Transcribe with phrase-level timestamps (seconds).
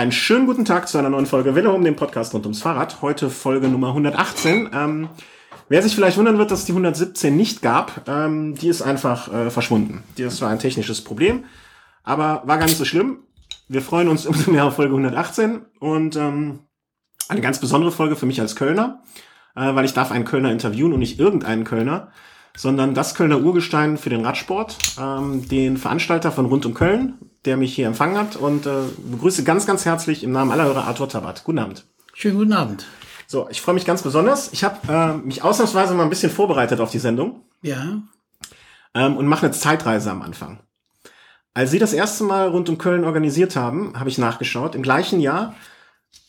[0.00, 3.02] Einen schönen guten Tag zu einer neuen Folge Welle um den Podcast rund ums Fahrrad.
[3.02, 4.70] Heute Folge Nummer 118.
[4.72, 5.10] Ähm,
[5.68, 9.30] wer sich vielleicht wundern wird, dass es die 117 nicht gab, ähm, die ist einfach
[9.30, 10.02] äh, verschwunden.
[10.16, 11.44] Das war ein technisches Problem,
[12.02, 13.24] aber war gar nicht so schlimm.
[13.68, 16.60] Wir freuen uns umso mehr auf Folge 118 und ähm,
[17.28, 19.02] eine ganz besondere Folge für mich als Kölner,
[19.54, 22.10] äh, weil ich darf einen Kölner interviewen und nicht irgendeinen Kölner,
[22.56, 27.56] sondern das Kölner Urgestein für den Radsport, ähm, den Veranstalter von Rund um Köln, der
[27.56, 31.08] mich hier empfangen hat und äh, begrüße ganz, ganz herzlich im Namen aller Hörer Arthur
[31.08, 31.44] Tabat.
[31.44, 31.84] Guten Abend.
[32.14, 32.86] Schönen guten Abend.
[33.26, 34.52] So, ich freue mich ganz besonders.
[34.52, 37.42] Ich habe äh, mich ausnahmsweise mal ein bisschen vorbereitet auf die Sendung.
[37.62, 38.02] Ja.
[38.94, 40.60] Ähm, und mache eine Zeitreise am Anfang.
[41.54, 44.74] Als Sie das erste Mal rund um Köln organisiert haben, habe ich nachgeschaut.
[44.74, 45.54] Im gleichen Jahr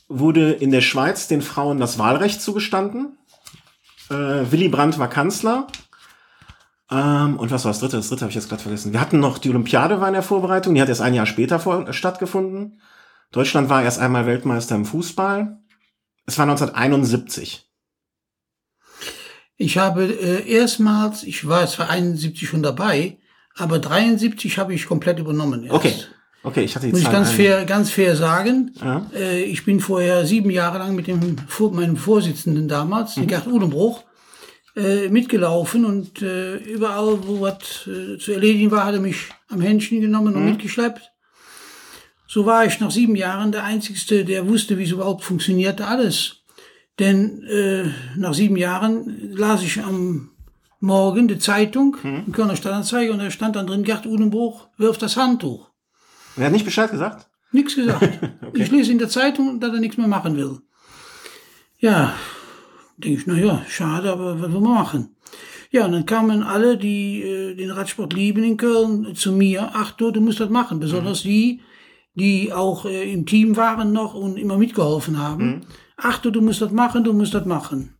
[0.08, 3.18] wurde in der Schweiz den Frauen das Wahlrecht zugestanden.
[4.10, 5.68] Äh, Willy Brandt war Kanzler.
[6.92, 7.98] Ähm, und was war das dritte?
[7.98, 8.92] Das dritte habe ich jetzt gerade vergessen.
[8.94, 10.76] Wir hatten noch die Olympiade war in der Vorbereitung.
[10.76, 12.82] Die hat erst ein Jahr später vor, stattgefunden.
[13.32, 15.58] Deutschland war erst einmal Weltmeister im Fußball.
[16.26, 17.68] Es war 1971.
[19.58, 23.20] Ich habe äh, erstmals, ich war zwar 71 schon dabei,
[23.56, 25.64] aber 73 habe ich komplett übernommen.
[25.64, 25.76] Erst.
[25.76, 25.94] Okay.
[26.44, 28.72] Okay, ich hatte die Muss ich Zahl ganz fair, ganz fair sagen.
[28.82, 29.06] Ja.
[29.14, 31.38] Äh, ich bin vorher sieben Jahre lang mit dem
[31.72, 33.28] meinem Vorsitzenden damals, Mhm.
[33.28, 34.04] Gerd Udenbruch,
[34.76, 39.18] äh, mitgelaufen und äh, überall, wo was äh, zu erledigen war, hat er mich
[39.50, 40.40] am Händchen genommen Mhm.
[40.40, 41.02] und mitgeschleppt.
[42.28, 46.38] So war ich nach sieben Jahren der Einzigste, der wusste, wie es überhaupt funktionierte alles.
[47.00, 50.30] Denn äh, nach sieben Jahren las ich am
[50.80, 52.24] Morgen die Zeitung, Mhm.
[52.28, 55.70] die Kölner Stadtanzeiger, und da stand dann drin, Gerd Udenbruch wirft das Handtuch.
[56.38, 57.28] Er hat nicht Bescheid gesagt?
[57.52, 58.02] Nichts gesagt.
[58.54, 60.60] Ich lese in der Zeitung, dass er nichts mehr machen will.
[61.80, 62.14] Ja,
[62.98, 65.16] denke ich, na ja, schade, aber was will man machen?
[65.72, 69.72] Ja, und dann kamen alle, die äh, den Radsport lieben in Köln, zu mir.
[69.74, 70.80] Ach du, du musst das machen.
[70.82, 71.62] Besonders die,
[72.14, 75.62] die auch äh, im Team waren noch und immer mitgeholfen haben.
[75.96, 77.96] Ach du, du musst das machen, du musst das machen.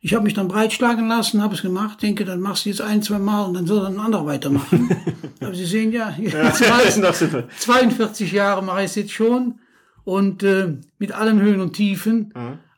[0.00, 3.02] Ich habe mich dann breitschlagen lassen, habe es gemacht, denke, dann machst du jetzt ein,
[3.02, 4.90] zwei Mal und dann soll dann ein anderer weitermachen.
[5.40, 6.12] aber Sie sehen ja,
[7.12, 7.44] super.
[7.58, 9.60] 42 Jahre mache ich es jetzt schon
[10.04, 12.32] und äh, mit allen Höhen und Tiefen.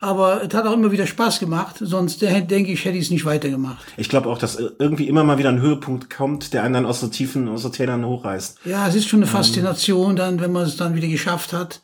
[0.04, 3.10] Aber es hat auch immer wieder Spaß gemacht, sonst äh, denke ich, hätte ich es
[3.10, 3.86] nicht weitergemacht.
[3.96, 7.00] Ich glaube auch, dass irgendwie immer mal wieder ein Höhepunkt kommt, der einen dann aus
[7.00, 8.58] so Tiefen, aus so Tälern hochreißt.
[8.66, 11.80] Ja, es ist schon eine Faszination dann, wenn man es dann wieder geschafft hat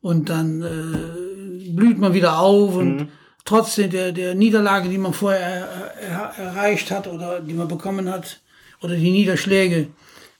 [0.00, 3.08] und dann äh, blüht man wieder auf und
[3.44, 8.08] trotz der, der Niederlage, die man vorher er, er, erreicht hat oder die man bekommen
[8.08, 8.40] hat
[8.82, 9.88] oder die Niederschläge.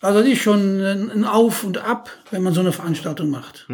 [0.01, 3.67] Also das ist schon ein Auf und Ab, wenn man so eine Veranstaltung macht.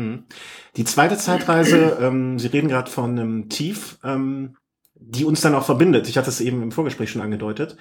[0.77, 4.57] Die zweite Zeitreise, ähm, Sie reden gerade von einem Tief, ähm,
[4.95, 6.09] die uns dann auch verbindet.
[6.09, 7.77] Ich hatte es eben im Vorgespräch schon angedeutet.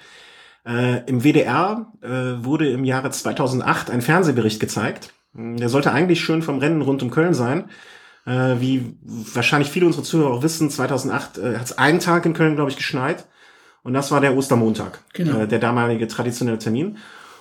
[0.66, 2.08] Äh, Im WDR äh,
[2.44, 5.12] wurde im Jahre 2008 ein Fernsehbericht gezeigt.
[5.32, 7.70] Der sollte eigentlich schön vom Rennen rund um Köln sein.
[8.26, 12.34] Äh, wie wahrscheinlich viele unserer Zuhörer auch wissen, 2008 äh, hat es einen Tag in
[12.34, 13.26] Köln, glaube ich, geschneit.
[13.82, 15.38] Und das war der Ostermontag, Genau.
[15.40, 16.98] äh, der damalige traditionelle Termin.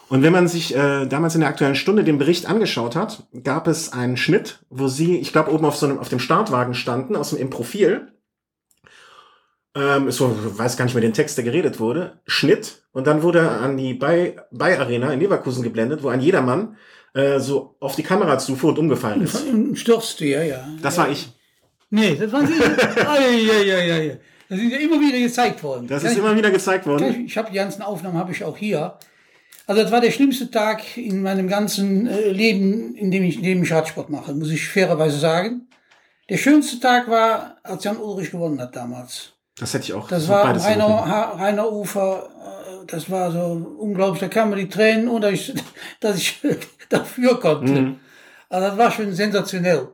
[0.09, 3.67] Und wenn man sich äh, damals in der aktuellen Stunde den Bericht angeschaut hat, gab
[3.67, 7.15] es einen Schnitt, wo sie, ich glaube, oben auf so einem, auf dem Startwagen standen,
[7.15, 8.11] aus dem im Profil.
[9.75, 12.19] Ähm, so, ich weiß gar nicht mehr den Text, der geredet wurde.
[12.25, 12.81] Schnitt.
[12.91, 16.75] Und dann wurde an die Bay, Bay Arena in Leverkusen geblendet, wo ein jedermann
[17.13, 19.45] äh, so auf die Kamera zufuhr und umgefallen ist.
[19.75, 20.67] Stürzte, ja, ja.
[20.81, 21.29] Das war ich.
[21.91, 22.53] Nee, das waren sie.
[22.53, 24.19] Ai, ai, ai, ai.
[24.49, 25.87] Das sind ja immer wieder gezeigt worden.
[25.87, 27.03] Das Kann ist ich- immer wieder gezeigt worden.
[27.11, 28.97] Ich, ich habe die ganzen Aufnahmen, habe ich auch hier.
[29.69, 33.43] Also das war der schlimmste Tag in meinem ganzen äh, Leben, in dem ich, in
[33.43, 35.67] dem ich Radsport mache, muss ich fairerweise sagen.
[36.27, 39.33] Der schönste Tag war, als Jan Ulrich gewonnen hat damals.
[39.59, 40.07] Das hätte ich auch.
[40.07, 40.43] Das war
[40.85, 41.05] am.
[41.05, 42.29] Ha- Rheiner Ufer.
[42.81, 44.21] äh, Das war so unglaublich.
[44.21, 45.53] Da kamen die Tränen und dass ich,
[45.99, 46.39] dass ich
[46.89, 47.71] dafür konnte.
[47.81, 47.99] Mhm.
[48.49, 49.89] Also das war schon sensationell.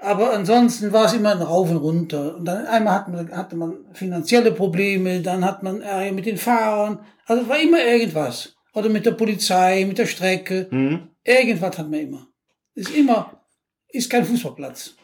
[0.00, 2.36] Aber ansonsten war es immer ein Rauf und runter.
[2.36, 6.36] Und dann einmal hat man, hatte man finanzielle Probleme, dann hat man Ärger mit den
[6.38, 6.98] Fahrern.
[7.26, 8.54] Also es war immer irgendwas.
[8.74, 10.68] Oder mit der Polizei, mit der Strecke.
[10.70, 11.08] Mhm.
[11.24, 12.26] Irgendwas hat man immer.
[12.74, 13.42] Ist immer,
[13.88, 14.94] ist kein Fußballplatz.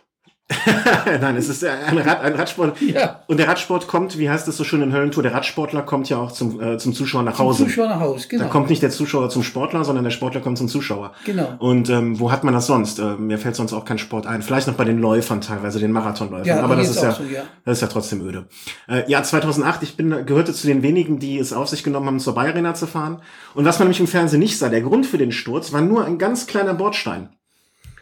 [1.21, 2.81] Nein, es ist ein, Rad, ein Radsport.
[2.81, 3.23] Ja.
[3.27, 6.19] Und der Radsport kommt, wie heißt es so schön in Höllentour, der Radsportler kommt ja
[6.19, 7.65] auch zum, äh, zum Zuschauer nach Hause.
[7.65, 8.45] Zuschauer nach Hause, genau.
[8.45, 11.13] Da kommt nicht der Zuschauer zum Sportler, sondern der Sportler kommt zum Zuschauer.
[11.25, 11.55] Genau.
[11.59, 12.99] Und ähm, wo hat man das sonst?
[12.99, 14.43] Äh, mir fällt sonst auch kein Sport ein.
[14.43, 16.47] Vielleicht noch bei den Läufern teilweise, den Marathonläufern.
[16.47, 17.43] Ja, Aber das ist ja, so, ja.
[17.65, 18.47] das ist ja trotzdem öde.
[18.89, 22.21] Äh, ja, 2008, ich bin gehörte zu den wenigen, die es auf sich genommen haben,
[22.21, 23.23] zur Bayer Arena zu fahren.
[23.55, 26.05] Und was man nämlich im Fernsehen nicht sah, der Grund für den Sturz war nur
[26.05, 27.29] ein ganz kleiner Bordstein.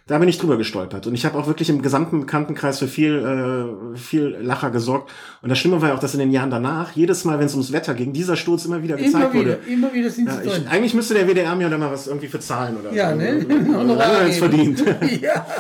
[0.07, 1.07] Da bin ich drüber gestolpert.
[1.07, 5.11] Und ich habe auch wirklich im gesamten Bekanntenkreis für viel, äh, viel Lacher gesorgt.
[5.41, 7.55] Und das Schlimme war ja auch, dass in den Jahren danach, jedes Mal, wenn es
[7.55, 9.71] ums Wetter ging, dieser Sturz immer wieder gezeigt Immer wieder, wurde.
[9.73, 12.27] immer wieder sind Ja, sie ich, eigentlich müsste der WDR mir da mal was irgendwie
[12.29, 13.17] für zahlen oder Ja, so.
[13.17, 13.47] ne?
[13.75, 14.85] Honorar jetzt verdient.
[15.23, 15.47] ja.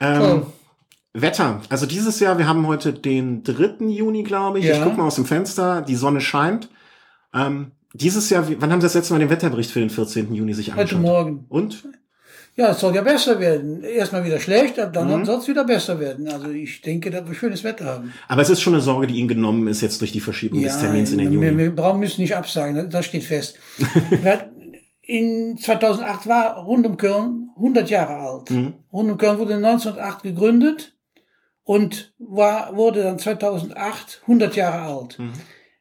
[0.00, 0.42] Ähm,
[1.14, 1.60] Wetter.
[1.68, 3.84] Also dieses Jahr, wir haben heute den 3.
[3.86, 4.64] Juni, glaube ich.
[4.64, 4.74] Ja.
[4.74, 6.68] Ich gucke mal aus dem Fenster, die Sonne scheint.
[7.32, 10.34] Ähm, dieses Jahr, wann haben Sie das letzte Mal den Wetterbericht für den 14.
[10.34, 11.00] Juni sich Heute angeschaut?
[11.02, 11.44] Morgen.
[11.48, 11.84] Und?
[12.54, 13.82] Ja, es soll ja besser werden.
[13.82, 15.08] Erstmal wieder schlecht, aber Mhm.
[15.10, 16.28] dann soll es wieder besser werden.
[16.28, 18.12] Also ich denke, dass wir schönes Wetter haben.
[18.28, 20.78] Aber es ist schon eine Sorge, die Ihnen genommen ist jetzt durch die Verschiebung des
[20.78, 21.58] Termins in den wir, Juni.
[21.58, 23.58] wir brauchen müssen nicht absagen, das steht fest.
[24.10, 24.50] Wir
[25.04, 28.50] in 2008 war Rund um Köln 100 Jahre alt.
[28.50, 28.74] Mhm.
[28.92, 30.94] Rund um Köln wurde 1908 gegründet
[31.64, 35.18] und war, wurde dann 2008 100 Jahre alt.
[35.18, 35.32] Mhm.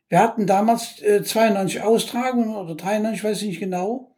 [0.10, 4.11] Wir hatten damals äh, 92 Austragungen oder 93, weiß ich nicht genau.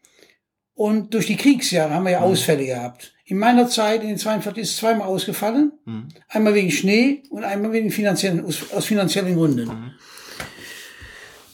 [0.75, 2.25] Und durch die Kriegsjahre haben wir ja Mhm.
[2.25, 3.13] Ausfälle gehabt.
[3.25, 5.71] In meiner Zeit, in den 42, ist es zweimal ausgefallen.
[5.85, 6.07] Mhm.
[6.29, 9.93] Einmal wegen Schnee und einmal wegen finanziellen, aus, aus finanziellen Gründen.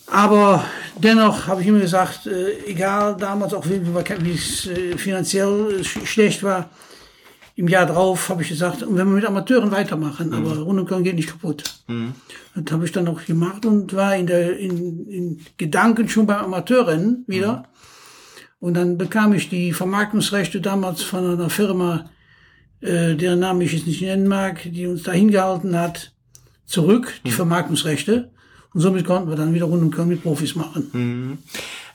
[0.07, 0.65] Aber
[0.97, 6.41] dennoch habe ich immer gesagt, äh, egal damals auch wie, es äh, finanziell sch schlecht
[6.41, 6.69] war,
[7.55, 10.85] im Jahr drauf habe ich gesagt, und wenn wir mit Amateuren weitermachen, aber Rund um
[10.85, 11.83] Köln geht nicht kaputt.
[12.55, 16.45] Das habe ich dann auch gemacht und war in, der, in, in Gedanken schon beim
[16.45, 17.65] Amateurrennen wieder.
[18.59, 22.09] Und dann bekam ich die Vermarktungsrechte damals von einer Firma,
[22.81, 26.13] äh, deren Namen ich jetzt nicht nennen mag, die uns da hingehalten hat,
[26.65, 28.31] zurück, die Vermarktungsrechte.
[28.73, 31.39] Und somit konnten wir dann wieder rund um Köln mit Profis machen.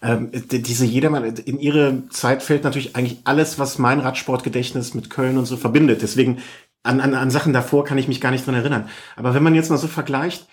[0.03, 5.09] Ähm, d- diese jedermann, in ihre Zeit fällt natürlich eigentlich alles, was mein Radsportgedächtnis mit
[5.09, 6.03] Köln und so verbindet.
[6.03, 6.39] Deswegen
[6.83, 8.89] an, an, an Sachen davor kann ich mich gar nicht dran erinnern.
[9.17, 10.47] Aber wenn man jetzt mal so vergleicht,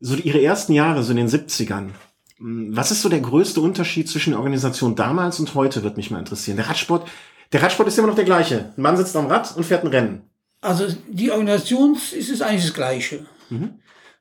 [0.00, 1.92] so ihre ersten Jahre, so in den 70ern, mh,
[2.38, 6.20] was ist so der größte Unterschied zwischen der Organisation damals und heute, wird mich mal
[6.20, 6.56] interessieren.
[6.56, 7.08] Der Radsport,
[7.52, 8.72] der Radsport ist immer noch der gleiche.
[8.76, 10.22] Ein Mann sitzt am Rad und fährt ein Rennen.
[10.60, 13.26] Also die Organisation ist es eigentlich das Gleiche.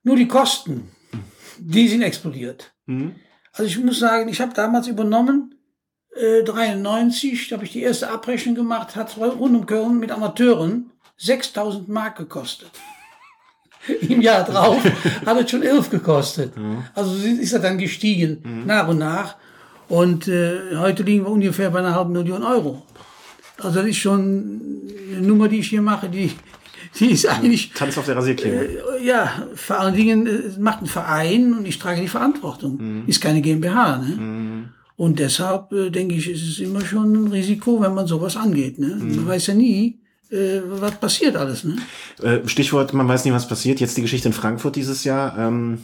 [0.03, 0.91] Nur die Kosten,
[1.59, 2.73] die sind explodiert.
[3.53, 5.55] Also ich muss sagen, ich habe damals übernommen,
[6.15, 10.91] äh, 93, da habe ich die erste Abrechnung gemacht, hat rund um Köln mit Amateuren
[11.17, 12.71] 6000 Mark gekostet.
[14.09, 14.81] Im Jahr drauf
[15.25, 16.53] hat es schon 11 gekostet.
[16.93, 19.35] Also ist er dann gestiegen, nach und nach.
[19.89, 22.83] Und äh, heute liegen wir ungefähr bei einer halben Million Euro.
[23.61, 24.61] Also das ist schon
[25.15, 26.31] eine Nummer, die ich hier mache, die,
[26.99, 28.67] die ist eigentlich, Tanz auf der Rasierklinge.
[29.03, 33.03] ja, vor allen Dingen, äh, es macht ein Verein und ich trage die Verantwortung.
[33.07, 33.97] Ist keine GmbH.
[33.97, 34.69] Ne?
[34.95, 38.79] Und deshalb äh, denke ich, ist es immer schon ein Risiko, wenn man sowas angeht.
[38.79, 38.97] Ne?
[38.99, 39.99] Man weiß ja nie,
[40.31, 41.63] äh, was passiert alles.
[41.63, 41.77] Ne?
[42.21, 43.79] Äh, Stichwort, man weiß nie, was passiert.
[43.79, 45.37] Jetzt die Geschichte in Frankfurt dieses Jahr.
[45.37, 45.79] Ähm,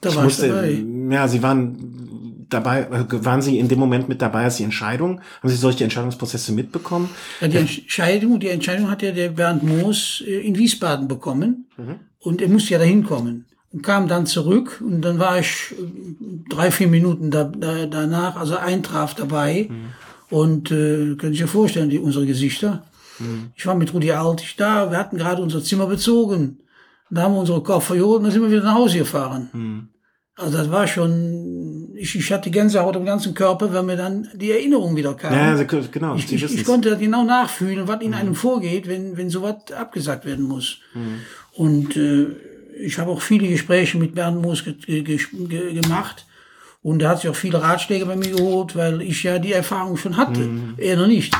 [0.00, 0.82] Da Ich war ich musste, dabei.
[1.14, 5.20] ja, Sie waren dabei, äh, waren Sie in dem Moment mit dabei, als die Entscheidung,
[5.40, 7.08] haben Sie solche Entscheidungsprozesse mitbekommen?
[7.40, 11.66] Ja, die Entscheidung, die Entscheidung hat ja der Bernd Moos äh, in Wiesbaden bekommen.
[12.18, 13.46] Und er musste ja dahin kommen.
[13.72, 15.74] Und kam dann zurück und dann war ich
[16.50, 19.70] drei, vier Minuten da, da, danach, also eintraf dabei.
[20.28, 22.84] Und äh, können Sie sich ja vorstellen, die, unsere Gesichter.
[23.56, 26.58] Ich war mit Rudi Altig da, wir hatten gerade unser Zimmer bezogen.
[27.10, 29.88] Da haben wir unsere Koffer geholt und dann sind wir wieder nach Hause gefahren.
[30.36, 34.50] Also das war schon, ich, ich hatte Gänsehaut am ganzen Körper, wenn mir dann die
[34.52, 35.34] Erinnerung wieder kam.
[35.34, 39.28] Ja, Sie, genau, Ich, ich, ich konnte genau nachfühlen, was in einem vorgeht, wenn, wenn
[39.28, 40.78] sowas abgesagt werden muss.
[41.52, 42.28] Und äh,
[42.80, 46.26] ich habe auch viele Gespräche mit Bernd Moos ge ge ge gemacht.
[46.82, 49.98] Und er hat sich auch viele Ratschläge bei mir geholt, weil ich ja die Erfahrung
[49.98, 50.48] schon hatte.
[50.78, 51.34] Er noch nicht.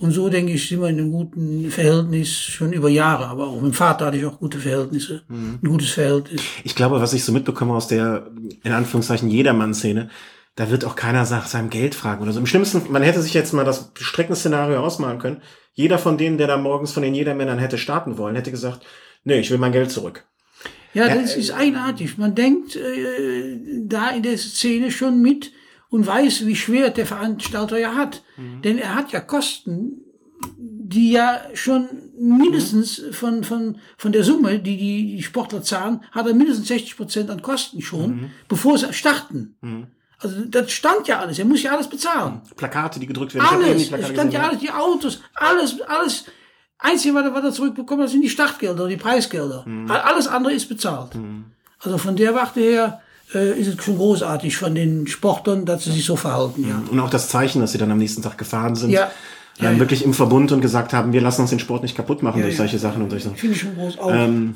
[0.00, 3.26] Und so denke ich, sind wir in einem guten Verhältnis schon über Jahre.
[3.26, 5.22] Aber auch mit dem Vater hatte ich auch gute Verhältnisse.
[5.28, 6.40] Ein gutes Verhältnis.
[6.64, 8.30] Ich glaube, was ich so mitbekomme aus der,
[8.64, 10.08] in Anführungszeichen, Jedermann-Szene,
[10.56, 12.40] da wird auch keiner nach seinem Geld fragen oder so.
[12.40, 15.42] Im schlimmsten, man hätte sich jetzt mal das Streckenszenario ausmalen können.
[15.74, 18.86] Jeder von denen, der da morgens von den Jedermännern hätte starten wollen, hätte gesagt,
[19.24, 20.24] nee, ich will mein Geld zurück.
[20.94, 22.16] Ja, das ist eigenartig.
[22.16, 25.52] Man denkt äh, da in der Szene schon mit
[25.90, 28.22] und weiß, wie schwer der Veranstalter ja hat.
[28.64, 30.02] Denn er hat ja Kosten,
[30.56, 34.76] die ja schon mindestens von, von, von der Summe, die
[35.16, 39.56] die Sportler zahlen, hat er mindestens 60 Prozent an Kosten schon, bevor sie starten.
[40.18, 41.38] Also das stand ja alles.
[41.38, 42.42] Er muss ja alles bezahlen.
[42.56, 43.46] Plakate, die gedrückt werden.
[43.46, 43.90] Alles.
[43.90, 46.24] Es stand ja alles, die Autos, alles, alles.
[46.78, 49.64] Einzige, was er, was er zurückbekommt, das sind die Startgelder, die Preisgelder.
[49.88, 51.12] Alles andere ist bezahlt.
[51.78, 53.00] Also von der Warte her
[53.34, 56.66] äh, ist es schon großartig von den Sportlern, dass sie sich so verhalten.
[56.68, 56.82] Ja.
[56.90, 58.90] Und auch das Zeichen, dass sie dann am nächsten Tag gefahren sind.
[58.90, 59.10] Ja.
[59.58, 59.78] Ja, ja.
[59.78, 62.56] Wirklich im Verbund und gesagt haben, wir lassen uns den Sport nicht kaputt machen durch
[62.56, 63.36] solche Sachen und solche Sachen.
[63.36, 63.98] Finde ich schon groß.
[63.98, 64.10] Auch.
[64.12, 64.54] Ähm,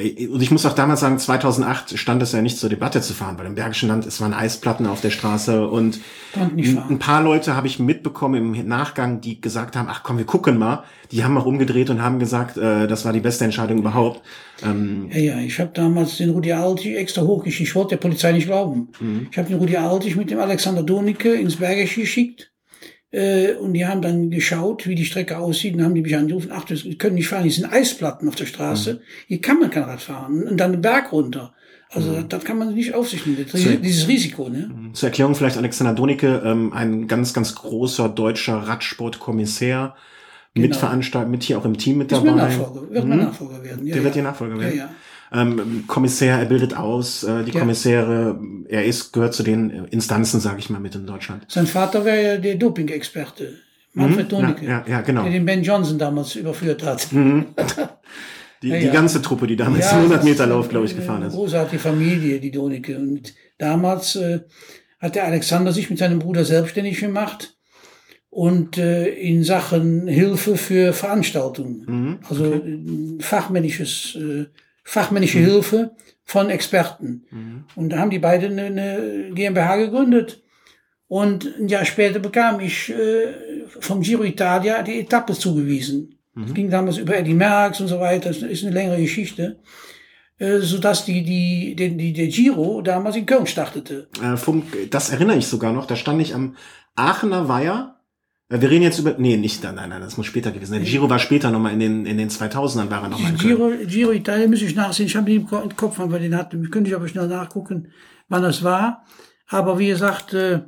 [0.00, 3.38] und ich muss auch damals sagen, 2008 stand es ja nicht zur Debatte zu fahren,
[3.38, 6.00] weil im Bergischen Land, es waren Eisplatten auf der Straße und
[6.34, 10.58] ein, paar Leute habe ich mitbekommen im Nachgang, die gesagt haben, ach komm, wir gucken
[10.58, 10.84] mal.
[11.10, 14.22] Die haben auch umgedreht und haben gesagt, äh, das war die beste Entscheidung überhaupt.
[14.62, 17.68] Ähm, Ja, ja, ich habe damals den Rudi Altig extra hochgeschickt.
[17.68, 18.88] Ich wollte der Polizei nicht glauben.
[19.30, 22.49] Ich habe den Rudi Altig mit dem Alexander Donicke ins Bergisch geschickt.
[23.12, 26.50] Äh, und die haben dann geschaut, wie die Strecke aussieht, und haben die mich angerufen,
[26.52, 28.98] ach, das können nicht fahren, hier sind Eisplatten auf der Straße, mhm.
[29.26, 30.44] hier kann man kein Rad fahren.
[30.44, 31.52] Und dann den Berg runter.
[31.92, 32.28] Also mhm.
[32.28, 33.44] das kann man nicht auf sich nehmen,
[33.82, 34.48] dieses Risiko.
[34.48, 34.70] Ne?
[34.72, 34.94] Mhm.
[34.94, 39.96] Zur Erklärung vielleicht Alexander Donicke, ähm, ein ganz, ganz großer deutscher Radsportkommissär,
[40.54, 40.68] genau.
[40.68, 42.30] Mitveranstalter, mit hier auch im Team mit ist dabei.
[42.30, 43.10] Nachfolger, wird mhm.
[43.10, 43.86] mein Nachfolger werden.
[43.86, 44.04] Ja, Der ja.
[44.04, 44.78] wird Ihr Nachfolger werden.
[44.78, 44.90] Ja, ja.
[45.32, 47.60] Ähm, Kommissär, er bildet aus, äh, die ja.
[47.60, 51.46] Kommissäre, er ist, gehört zu den Instanzen, sage ich mal, mit in Deutschland.
[51.48, 53.54] Sein Vater wäre ja der Doping-Experte.
[53.92, 55.22] Manfred mhm, Donicke, ja, ja, genau.
[55.22, 57.12] der den Ben Johnson damals überführt hat.
[57.12, 57.46] Mhm.
[58.62, 61.32] Die, ja, die ganze Truppe, die damals ja, 100 Meter Lauf, glaube ich, gefahren ist.
[61.32, 62.98] Großartige Familie, die Donicke.
[62.98, 64.40] Und damals äh,
[64.98, 67.56] hat der Alexander sich mit seinem Bruder selbstständig gemacht
[68.28, 71.84] und äh, in Sachen Hilfe für Veranstaltungen.
[71.86, 73.18] Mhm, also okay.
[73.20, 74.46] fachmännisches, äh,
[74.90, 75.44] fachmännische mhm.
[75.44, 75.90] Hilfe
[76.24, 77.24] von Experten.
[77.30, 77.64] Mhm.
[77.76, 80.42] Und da haben die beiden eine, GmbH gegründet.
[81.06, 86.18] Und ein Jahr später bekam ich äh, vom Giro Italia die Etappe zugewiesen.
[86.34, 86.42] Mhm.
[86.42, 88.30] Das ging damals über Eddie Merckx und so weiter.
[88.30, 89.60] Das ist eine längere Geschichte.
[90.38, 94.08] Äh, sodass die, die, die, die, der Giro damals in Köln startete.
[94.20, 95.86] Äh, vom, das erinnere ich sogar noch.
[95.86, 96.56] Da stand ich am
[96.96, 97.99] Aachener Weiher.
[98.52, 100.82] Wir reden jetzt über, nee, nicht, nein, nein, das muss später gewesen sein.
[100.82, 104.10] Giro war später nochmal in den, in den 2000ern war er nochmal in Giro, Giro
[104.10, 105.06] Italien muss ich nachsehen.
[105.06, 106.68] Ich habe den im Kopf, weil den hatten.
[106.68, 107.92] Könnte ich aber schnell nachgucken,
[108.28, 109.04] wann das war.
[109.46, 110.62] Aber wie gesagt, äh,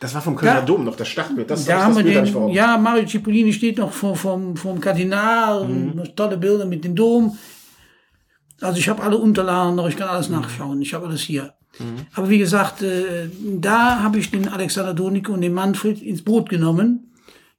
[0.00, 1.50] das war vom Kölner da, Dom noch, das Startbild.
[1.50, 6.14] Das, da haben wir den, ja, Mario Cipollini steht noch vom, vom, vom Kardinal, mhm.
[6.16, 7.36] tolle Bilder mit dem Dom.
[8.60, 11.54] Also ich habe alle Unterlagen noch, ich kann alles nachschauen, ich habe alles hier.
[11.78, 12.06] Mhm.
[12.14, 16.48] Aber wie gesagt, äh, da habe ich den Alexander Donik und den Manfred ins Boot
[16.48, 17.07] genommen,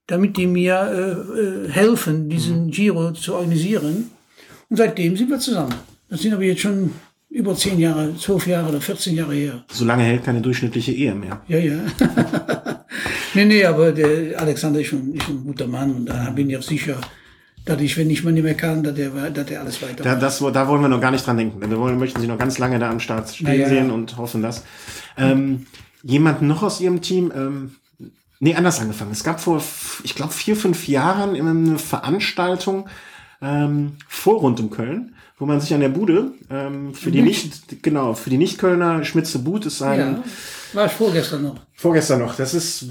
[0.09, 2.71] damit die mir äh, äh, helfen, diesen mhm.
[2.71, 4.09] Giro zu organisieren.
[4.69, 5.75] Und seitdem sind wir zusammen.
[6.09, 6.91] Das sind aber jetzt schon
[7.29, 9.63] über zehn Jahre, zwölf Jahre oder 14 Jahre her.
[9.71, 11.41] So lange hält keine durchschnittliche Ehe mehr.
[11.47, 11.77] Ja, ja.
[13.35, 16.57] nee, nee, aber der Alexander ist schon, ist ein guter Mann und da bin ich
[16.57, 16.99] auch sicher,
[17.65, 20.15] dass ich, wenn ich mal nicht mehr kann, dass der, dass der alles weiter da,
[20.15, 21.61] das, da wollen wir noch gar nicht dran denken.
[21.61, 23.69] Wir wollen, möchten Sie noch ganz lange da am Start stehen ja.
[23.69, 24.63] sehen und hoffen das.
[25.15, 25.67] Ähm,
[26.01, 27.75] jemand noch aus Ihrem Team, ähm,
[28.39, 29.11] nee, anders angefangen.
[29.11, 29.61] Es gab vor,
[30.03, 32.87] ich glaube, vier, fünf Jahren eine Veranstaltung
[33.41, 37.81] ähm, vor rund um Köln wo man sich an der Bude ähm, für die nicht
[37.81, 40.23] genau für die Nicht-Kölner Schmitze But ist ein ja,
[40.73, 42.85] war ich vorgestern noch vorgestern noch das ist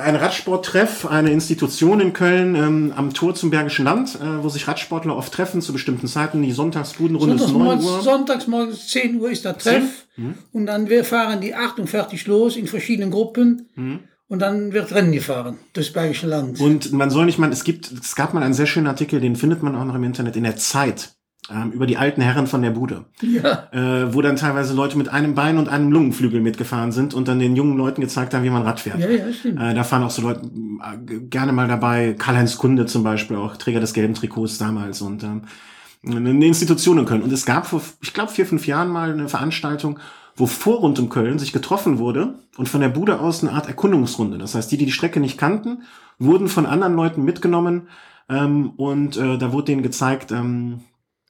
[0.00, 4.68] ein Radsporttreff eine Institution in Köln ähm, am Tor zum Bergischen Land äh, wo sich
[4.68, 9.30] Radsportler oft treffen zu bestimmten Zeiten die Sonntagsbudenrunde ist 9 Uhr sonntags morgens 10 Uhr
[9.30, 10.34] ist der Treff mhm.
[10.52, 13.98] und dann wir fahren die 48 los in verschiedenen Gruppen mhm.
[14.28, 16.60] Und dann wird Rennen gefahren durchs Bergische Land.
[16.60, 19.36] Und man soll nicht mal, es gibt, es gab mal einen sehr schönen Artikel, den
[19.36, 21.14] findet man auch noch im Internet, in der Zeit
[21.50, 23.06] ähm, über die alten Herren von der Bude.
[23.22, 23.68] Ja.
[23.72, 27.38] Äh, wo dann teilweise Leute mit einem Bein und einem Lungenflügel mitgefahren sind und dann
[27.38, 28.98] den jungen Leuten gezeigt haben, wie man Rad fährt.
[28.98, 29.60] Ja, ja, stimmt.
[29.60, 33.56] Äh, da fahren auch so Leute äh, gerne mal dabei, Karl-Heinz Kunde zum Beispiel, auch
[33.56, 35.42] Träger des gelben Trikots damals und ähm,
[36.06, 37.22] eine Institution in Köln.
[37.22, 39.98] Und es gab vor, ich glaube, vier, fünf Jahren mal eine Veranstaltung,
[40.38, 43.66] wo vor rund um Köln sich getroffen wurde und von der Bude aus eine Art
[43.66, 44.38] Erkundungsrunde.
[44.38, 45.82] Das heißt, die, die die Strecke nicht kannten,
[46.18, 47.88] wurden von anderen Leuten mitgenommen
[48.28, 50.80] ähm, und äh, da wurde denen gezeigt, ähm,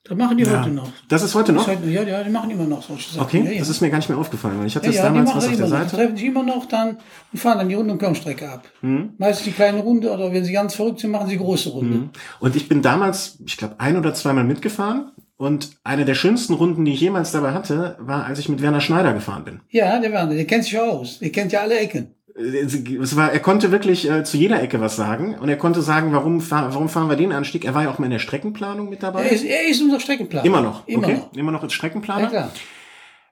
[0.08, 0.60] das machen die ja.
[0.60, 0.90] heute noch.
[1.08, 1.66] Das ist heute noch?
[1.66, 3.26] Halt, ja, ja, die machen immer noch solche Sachen.
[3.26, 3.58] Okay, ja, ja.
[3.58, 4.64] das ist mir gar nicht mehr aufgefallen.
[4.64, 5.90] Ich hatte ja, das damals was auf der Seite.
[5.90, 6.96] Die treffen sich immer noch dann
[7.30, 8.66] und fahren dann die Runde- und Kernstrecke ab.
[8.80, 9.10] Mhm.
[9.18, 11.98] Meistens die kleine Runde oder wenn sie ganz verrückt sind, machen sie große Runde.
[11.98, 12.10] Mhm.
[12.40, 15.12] Und ich bin damals, ich glaube, ein oder zweimal mitgefahren.
[15.38, 18.80] Und eine der schönsten Runden, die ich jemals dabei hatte, war, als ich mit Werner
[18.80, 19.60] Schneider gefahren bin.
[19.70, 21.20] Ja, der Werner, der kennt sich aus.
[21.20, 24.96] Der kennt ja alle Ecken es war, er konnte wirklich äh, zu jeder Ecke was
[24.96, 27.64] sagen und er konnte sagen, warum, fahr, warum fahren wir den Anstieg.
[27.64, 29.24] Er war ja auch mal in der Streckenplanung mit dabei.
[29.24, 30.46] Er ist, er ist unser Streckenplaner.
[30.46, 30.86] Immer noch.
[30.86, 31.16] Immer okay.
[31.16, 31.32] noch.
[31.34, 32.22] Immer noch als Streckenplaner.
[32.22, 32.52] Ja, klar.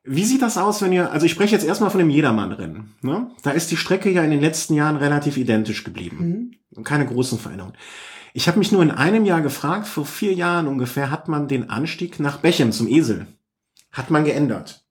[0.04, 2.94] Wie sieht das aus, wenn ihr, also ich spreche jetzt erstmal von dem Jedermann-Rennen.
[3.02, 3.30] Ne?
[3.42, 6.52] Da ist die Strecke ja in den letzten Jahren relativ identisch geblieben.
[6.74, 6.84] Mhm.
[6.84, 7.74] Keine großen Veränderungen.
[8.36, 11.70] Ich habe mich nur in einem Jahr gefragt, vor vier Jahren ungefähr hat man den
[11.70, 13.26] Anstieg nach Bechem zum Esel.
[13.92, 14.84] Hat man geändert.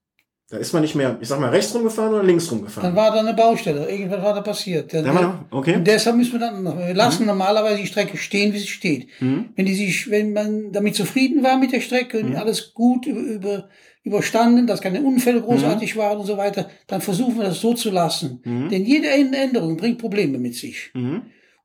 [0.50, 2.88] Da ist man nicht mehr, ich sag mal, rechts rumgefahren oder links rumgefahren.
[2.88, 3.88] Dann war da eine Baustelle.
[3.88, 4.92] Irgendwas war da passiert.
[4.92, 5.76] Dann, ja, okay.
[5.76, 7.28] Und deshalb müssen wir dann noch, wir lassen mhm.
[7.28, 9.06] normalerweise die Strecke stehen, wie sie steht.
[9.20, 9.50] Mhm.
[9.54, 12.36] Wenn die sich, wenn man damit zufrieden war mit der Strecke und mhm.
[12.36, 13.68] alles gut über, über,
[14.02, 16.00] überstanden, dass keine Unfälle großartig mhm.
[16.00, 18.40] waren und so weiter, dann versuchen wir das so zu lassen.
[18.42, 18.70] Mhm.
[18.70, 20.90] Denn jede Änderung bringt Probleme mit sich.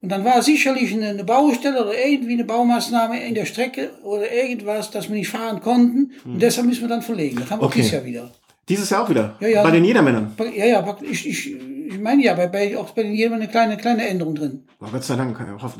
[0.01, 4.89] Und dann war sicherlich eine Baustelle oder irgendwie eine Baumaßnahme in der Strecke oder irgendwas,
[4.89, 6.12] dass wir nicht fahren konnten.
[6.25, 7.38] Und deshalb müssen wir dann verlegen.
[7.39, 7.79] Das haben wir okay.
[7.79, 8.31] dieses Jahr wieder.
[8.67, 9.36] Dieses Jahr auch wieder?
[9.39, 9.63] Ja, ja.
[9.63, 10.36] Bei den Jedermännern?
[10.55, 13.77] Ja, ja, ich, ich, ich meine ja, bei, bei, auch bei den Jedermännern eine kleine,
[13.77, 14.63] kleine Änderung drin.
[14.79, 15.74] Oh, Gott sei Dank, Gott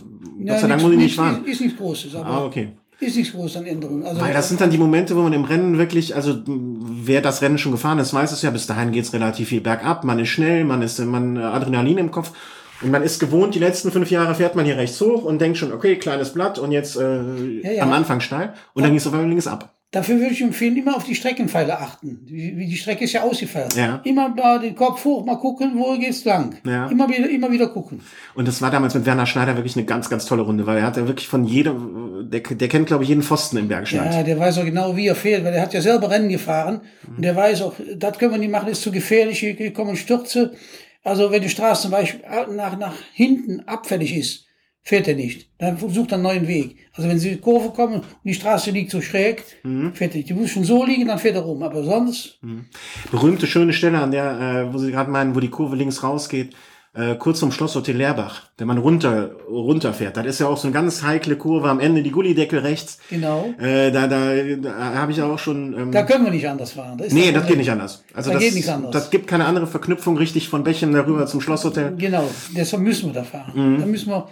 [0.44, 1.44] ja, sei Dank muss ich nicht fahren.
[1.46, 2.28] Ist, ist nichts Großes, aber.
[2.28, 2.70] Ah, okay.
[3.00, 4.04] Ist nichts Großes an Änderungen.
[4.04, 7.42] Also, Weil das sind dann die Momente, wo man im Rennen wirklich, also wer das
[7.42, 10.30] Rennen schon gefahren ist, weiß es ja, bis dahin geht's relativ viel bergab, man ist
[10.30, 12.32] schnell, man ist man Adrenalin im Kopf
[12.82, 15.58] Und man ist gewohnt, die letzten fünf Jahre fährt man hier rechts hoch und denkt
[15.58, 17.84] schon, okay, kleines Blatt und jetzt äh, ja, ja.
[17.84, 18.54] am Anfang steil.
[18.74, 19.76] Und dann ging es auf einmal links ab.
[19.92, 22.22] Dafür würde ich empfehlen, immer auf die Streckenpfeile achten.
[22.24, 23.68] Wie, wie die Strecke ist ja ausgefallen.
[23.76, 24.00] Ja.
[24.06, 26.56] Immer da den Kopf hoch, mal gucken, wo geht's lang.
[26.66, 26.88] Ja.
[26.88, 28.00] Immer wieder, immer wieder gucken.
[28.34, 30.86] Und das war damals mit Werner Schneider wirklich eine ganz, ganz tolle Runde, weil er
[30.86, 34.14] hat ja wirklich von jedem, der, der kennt, glaube ich, jeden Pfosten im Bergschneid.
[34.14, 36.80] Ja, der weiß auch genau, wie er fährt, weil er hat ja selber Rennen gefahren.
[37.06, 37.16] Mhm.
[37.18, 40.54] Und der weiß auch, das können wir nicht machen, ist zu gefährlich, hier kommen Stürze.
[41.04, 42.22] Also wenn die Straße zum Beispiel
[42.56, 44.46] nach, nach hinten abfällig ist,
[44.84, 45.50] fährt er nicht.
[45.58, 46.78] Dann sucht er einen neuen Weg.
[46.94, 49.94] Also wenn sie in die Kurve kommen und die Straße liegt so schräg, mhm.
[49.94, 50.30] fährt er nicht.
[50.30, 51.62] Die muss schon so liegen, dann fährt er rum.
[51.64, 52.40] Aber sonst.
[52.42, 52.66] Mhm.
[53.12, 54.40] Berühmte schöne Stelle, an der,
[54.70, 56.56] äh, wo Sie gerade meinen, wo die Kurve links rausgeht,
[56.94, 60.18] äh, kurz zum Schlosshotel Leerbach, der man runter runterfährt.
[60.18, 63.00] Das ist ja auch so eine ganz heikle Kurve am Ende, die Gullideckel rechts.
[63.10, 63.54] Genau.
[63.60, 65.74] Äh, da da, da habe ich auch schon.
[65.78, 66.98] Ähm, da können wir nicht anders fahren.
[66.98, 68.04] Da nee, das, das geht nicht anders.
[68.14, 68.92] Also da das, geht nicht anders.
[68.92, 71.96] das gibt keine andere Verknüpfung richtig von Bechem darüber zum Schlosshotel.
[71.98, 73.52] Genau, deshalb müssen wir da fahren.
[73.54, 73.80] Mhm.
[73.80, 74.28] Da müssen wir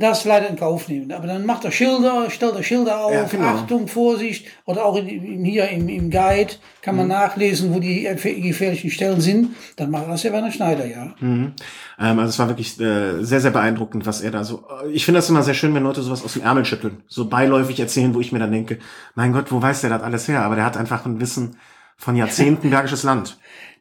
[0.00, 1.12] das leider in Kauf nehmen.
[1.12, 3.46] Aber dann macht er Schilder, stellt er Schilder auf, ja, genau.
[3.46, 4.46] Achtung, Vorsicht.
[4.64, 7.12] Oder auch in, hier im, im Guide kann man mhm.
[7.12, 9.54] nachlesen, wo die gefährlichen Stellen sind.
[9.76, 11.14] Dann macht das ja Werner Schneider, ja.
[11.20, 11.52] Mhm.
[11.98, 14.64] Ähm, also es war wirklich äh, sehr, sehr beeindruckend, was er da so.
[14.92, 17.78] Ich finde das immer sehr schön, wenn Leute sowas aus dem Ärmel schütteln, so beiläufig
[17.78, 18.78] erzählen, wo ich mir dann denke,
[19.14, 20.42] mein Gott, wo weiß der das alles her?
[20.42, 21.56] Aber der hat einfach ein Wissen
[21.98, 23.38] von Jahrzehnten Bergisches Land.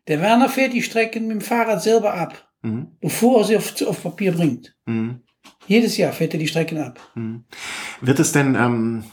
[0.09, 2.97] Der Werner fährt die Strecken mit dem Fahrrad selber ab, mhm.
[2.99, 4.75] bevor er sie auf, auf Papier bringt.
[4.85, 5.21] Mhm.
[5.69, 6.99] Jedes Jahr fährt er die Strecken ab.
[7.13, 7.43] Hm.
[8.01, 9.03] Wird es denn, ähm,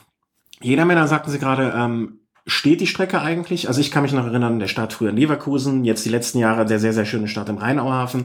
[0.63, 3.69] jeder Männer sagten Sie gerade, ähm, steht die Strecke eigentlich?
[3.69, 6.65] Also ich kann mich noch erinnern, der Start früher in Leverkusen, jetzt die letzten Jahre
[6.65, 8.25] der sehr, sehr schöne Start im Rheinauhafen.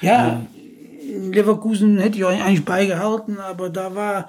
[0.00, 0.40] Ja,
[1.06, 4.28] ähm, Leverkusen hätte ich eigentlich beigehalten, aber da war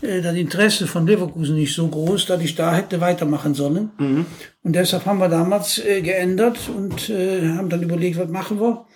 [0.00, 3.90] äh, das Interesse von Leverkusen nicht so groß, dass ich da hätte weitermachen sollen.
[3.98, 4.26] Mhm.
[4.62, 8.86] Und deshalb haben wir damals äh, geändert und äh, haben dann überlegt, was machen wir.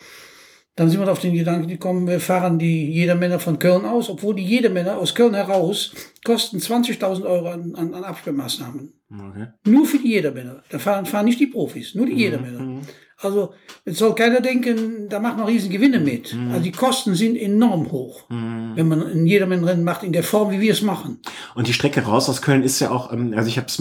[0.77, 4.35] Dann sind wir auf den Gedanken gekommen, wir fahren die Jedermänner von Köln aus, obwohl
[4.35, 8.93] die Jedermänner aus Köln heraus kosten 20.000 Euro an, an, an Absperrmaßnahmen.
[9.09, 9.47] Okay.
[9.67, 10.65] Nur für die Jedermänner.
[10.71, 12.19] Da fahren, fahren nicht die Profis, nur die mhm.
[12.19, 12.61] Jedermänner.
[12.61, 12.81] Mhm.
[13.19, 16.35] Also jetzt soll keiner denken, da macht man riesen Gewinne mit.
[16.35, 16.51] Mhm.
[16.51, 18.73] Also die Kosten sind enorm hoch, mhm.
[18.75, 21.21] wenn man ein Jedermann-Rennen macht in der Form, wie wir es machen.
[21.55, 23.81] Und die Strecke raus aus Köln ist ja auch, ähm, also ich habe es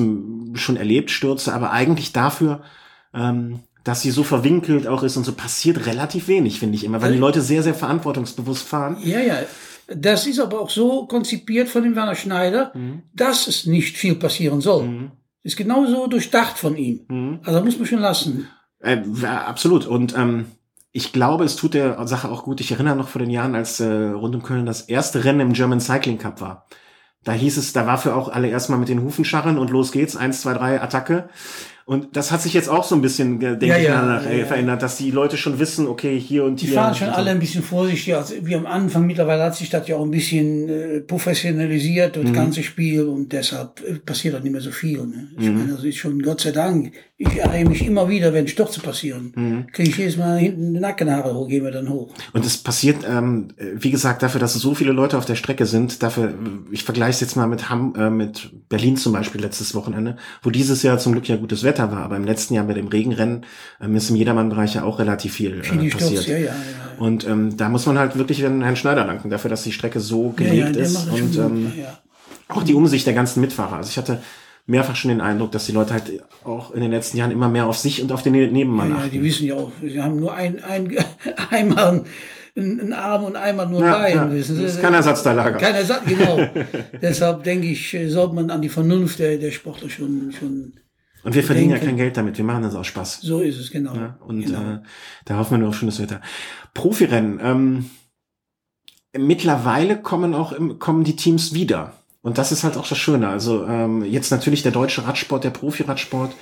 [0.62, 2.62] schon erlebt, Stürze, aber eigentlich dafür
[3.16, 7.02] ähm, dass sie so verwinkelt auch ist und so passiert relativ wenig, finde ich immer,
[7.02, 8.98] weil die Leute sehr, sehr verantwortungsbewusst fahren.
[9.04, 9.40] Ja, ja.
[9.88, 13.04] Das ist aber auch so konzipiert von dem Werner Schneider, mhm.
[13.14, 14.88] dass es nicht viel passieren soll.
[14.88, 15.12] Mhm.
[15.44, 17.02] Ist genauso durchdacht von ihm.
[17.10, 17.40] Mhm.
[17.44, 18.48] Also muss man schon lassen.
[18.80, 19.86] Äh, absolut.
[19.86, 20.46] Und ähm,
[20.94, 22.62] ich glaube, es tut der Sache auch gut.
[22.62, 25.54] Ich erinnere noch vor den Jahren, als äh, rund um Köln das erste Rennen im
[25.54, 26.68] German Cycling Cup war.
[27.24, 29.92] Da hieß es, da war für auch alle erstmal mit den Hufen scharren und los
[29.92, 31.30] geht's, eins, zwei, drei, Attacke.
[31.86, 34.46] Und das hat sich jetzt auch so ein bisschen, denke ja, ich, ja, danach ja,
[34.46, 36.76] verändert, dass die Leute schon wissen, okay, hier und die hier.
[36.76, 39.06] Die fahren schon alle ein bisschen vorsichtig, also wie am Anfang.
[39.06, 42.34] Mittlerweile hat sich das ja auch ein bisschen äh, professionalisiert, das mhm.
[42.34, 45.06] ganze Spiel, und deshalb äh, passiert auch nicht mehr so viel.
[45.06, 45.28] Ne?
[45.38, 45.58] Ich mhm.
[45.58, 49.34] meine, das ist schon, Gott sei Dank, ich ärgere mich immer wieder, wenn Stürze passieren.
[49.36, 49.68] Mhm.
[49.74, 52.14] Kriege ich jedes Mal hinten Nackenhaare hoch, gehen wir dann hoch.
[52.32, 56.02] Und es passiert, ähm, wie gesagt, dafür, dass so viele Leute auf der Strecke sind,
[56.02, 56.34] dafür,
[56.72, 60.50] ich vergleiche es jetzt mal mit, Ham, äh, mit Berlin zum Beispiel letztes Wochenende, wo
[60.50, 63.46] dieses Jahr zum Glück ja gutes Wetter war, aber im letzten Jahr bei dem Regenrennen
[63.82, 66.28] ähm, ist im Jedermann-Bereich ja auch relativ viel äh, passiert.
[66.28, 66.54] Ja, ja, ja,
[66.98, 70.30] Und ähm, da muss man halt wirklich Herrn Schneider danken dafür, dass die Strecke so
[70.30, 71.74] gelegt ist und ähm,
[72.48, 73.78] auch die Umsicht der ganzen Mitfahrer.
[73.78, 74.20] Also ich hatte
[74.66, 77.68] mehrfach schon den Eindruck, dass die Leute halt auch in den letzten Jahren immer mehr
[77.68, 79.06] auf sich und auf den Nebenmann ja, achten.
[79.06, 80.96] Ja, die wissen ja auch, sie haben nur ein, ein,
[81.50, 82.04] einmal
[82.56, 84.16] einen Arm und einmal nur ja, Bein.
[84.16, 85.58] Ja, wissen Das ist kein Ersatzteillager.
[85.58, 86.40] Kein Ersatz, genau.
[87.02, 90.74] Deshalb denke ich, sollte man an die Vernunft der, der Sportler schon, schon
[91.24, 93.22] und wir verdienen ja kein Geld damit, wir machen das aus Spaß.
[93.22, 93.96] So ist es, genau.
[93.96, 94.60] Ja, und genau.
[94.60, 94.80] Äh,
[95.26, 96.22] da hoffen wir nur auf schönes Wetter.
[96.74, 97.40] Profirennen.
[97.42, 97.90] Ähm,
[99.18, 101.94] mittlerweile kommen auch kommen die Teams wieder.
[102.22, 103.28] Und das ist halt auch das Schöne.
[103.28, 106.34] Also ähm, jetzt natürlich der deutsche Radsport, der Profi-Radsport,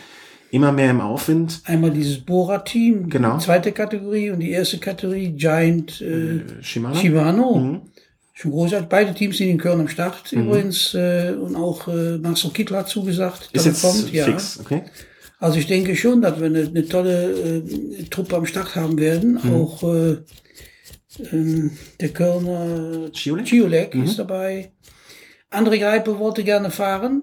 [0.51, 1.61] immer mehr im Aufwind.
[1.65, 3.37] Einmal dieses Bora-Team, genau.
[3.37, 6.95] die zweite Kategorie und die erste Kategorie Giant äh, äh Shimano.
[6.95, 7.55] Shimano.
[7.55, 7.81] Mhm.
[8.41, 8.89] Schon großartig.
[8.89, 10.45] Beide Teams sind in Köln am Start mhm.
[10.45, 14.11] übrigens äh, und auch äh, Marcel Kittler hat zugesagt, ist dass er kommt.
[14.11, 14.25] Ja.
[14.25, 14.59] Fix.
[14.59, 14.81] Okay.
[15.37, 19.39] Also ich denke schon, dass wir eine, eine tolle äh, Truppe am Start haben werden.
[19.43, 19.53] Mhm.
[19.53, 20.17] Auch äh,
[21.31, 24.05] ähm, der Kölner Ciolek mhm.
[24.05, 24.71] ist dabei.
[25.51, 27.21] André Greipe wollte gerne fahren,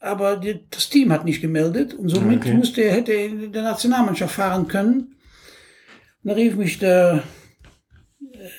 [0.00, 2.54] aber die, das Team hat nicht gemeldet und somit okay.
[2.54, 5.14] musste, hätte er in der Nationalmannschaft fahren können.
[6.24, 7.22] Da rief mich der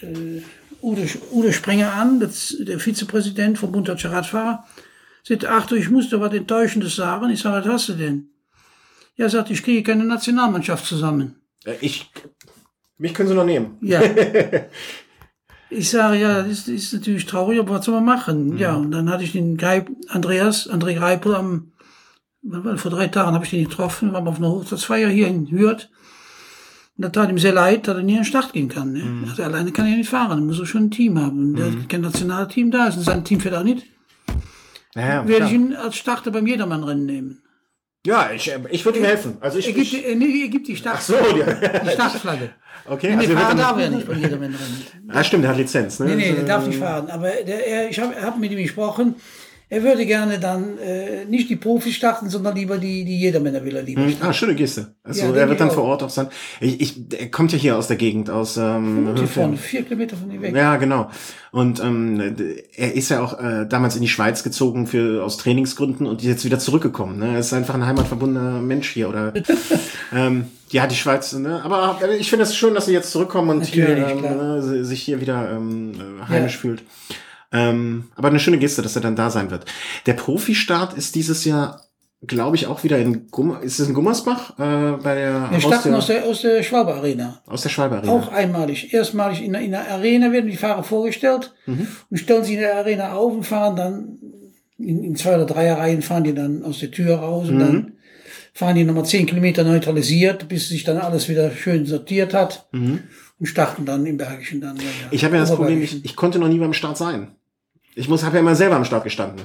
[0.01, 0.41] äh,
[0.82, 4.65] Ude, Ude Sprenger an, das, der Vizepräsident vom Bund Deutscher Radfahrer.
[5.24, 7.30] Sagt, ach du, ich muss dir was Enttäuschendes sagen.
[7.30, 8.30] Ich sage, was hast du denn?
[9.15, 11.36] Ja, sagt, ich kriege keine Nationalmannschaft zusammen.
[11.65, 12.10] Äh, ich,
[12.98, 13.78] mich können Sie noch nehmen.
[13.82, 14.02] Ja.
[15.74, 18.50] Ich sage, ja, das ist, ist natürlich traurig, aber was soll man machen?
[18.50, 18.58] Mhm.
[18.58, 21.72] Ja, und dann hatte ich den Greip, Andreas, André Greipel am,
[22.76, 25.88] vor drei Tagen habe ich den getroffen, waren auf einer Hochzeitsfeier hier in Hürth.
[27.02, 28.94] Und da tat ihm sehr leid, dass er nie an den Start gehen kann.
[28.94, 29.00] Ne?
[29.00, 29.28] Mhm.
[29.28, 31.54] Also alleine kann er nicht fahren, er muss er schon ein Team haben.
[31.54, 31.88] Mhm.
[31.88, 33.88] kein Nationalteam da ist und sein Team fährt auch nicht.
[34.94, 37.42] Ja, Werde ich ihn als Starter beim Jedermann-Rennen nehmen.
[38.06, 39.38] Ja, ich, ich würde ihm helfen.
[39.40, 41.42] Also ich, er, gibt, ich, nee, er gibt die Start, Ach so, die,
[41.86, 42.52] die Startflagge.
[42.86, 45.10] Okay, nee, also fahren darf er nicht von Jedermann Rennen.
[45.10, 46.00] Ah, stimmt, der hat Lizenz.
[46.00, 46.06] Ne?
[46.06, 47.10] Nee, nee, der darf nicht fahren.
[47.10, 49.16] Aber der, er, ich habe hab mit ihm gesprochen,
[49.71, 53.77] er würde gerne dann äh, nicht die Profis starten, sondern lieber die, die Jedermänner will
[53.77, 54.17] er lieber hm.
[54.19, 54.95] Ah, schöne Geste.
[55.01, 55.75] Also ja, er wird dann auch.
[55.75, 56.27] vor Ort auch sein.
[56.60, 60.29] Ich, ich, er kommt ja hier aus der Gegend, aus ähm, vorne, vier Kilometer von
[60.29, 60.53] hier weg.
[60.53, 61.10] Ja, genau.
[61.51, 62.36] Und ähm,
[62.75, 66.27] er ist ja auch äh, damals in die Schweiz gezogen für aus Trainingsgründen und ist
[66.27, 67.17] jetzt wieder zurückgekommen.
[67.17, 67.36] Ne?
[67.36, 69.07] Er ist einfach ein heimatverbundener Mensch hier.
[69.07, 69.31] Oder
[70.13, 71.62] ähm, ja, die Schweiz, ne?
[71.63, 75.21] Aber ich finde es schön, dass sie jetzt zurückkommen und hier, ähm, ne, sich hier
[75.21, 75.93] wieder ähm,
[76.27, 76.60] heimisch ja.
[76.60, 76.84] fühlt.
[77.52, 79.66] Ähm, aber eine schöne Geste, dass er dann da sein wird.
[80.06, 81.82] Der Profi-Start ist dieses Jahr,
[82.26, 85.50] glaube ich, auch wieder in Gum ist es in Gummersbach äh, bei der.
[85.52, 87.42] Wir starten aus der aus der Schwabe Arena.
[87.48, 88.12] Aus der Schwabe Arena.
[88.12, 88.94] Auch einmalig.
[88.94, 91.88] Erstmalig in, in der Arena werden die Fahrer vorgestellt mhm.
[92.10, 94.18] und stellen sie in der Arena auf und fahren dann
[94.78, 97.60] in, in zwei oder drei Reihen fahren die dann aus der Tür raus und mhm.
[97.60, 97.92] dann
[98.54, 102.68] fahren die nochmal zehn Kilometer neutralisiert, bis sich dann alles wieder schön sortiert hat.
[102.72, 103.00] Mhm.
[103.40, 104.76] Und starten dann im Bergischen dann.
[104.78, 107.30] Ja, ich habe ja das Problem, ich, ich konnte noch nie beim Start sein.
[107.95, 109.41] Ich muss, habe ja immer selber am Start gestanden.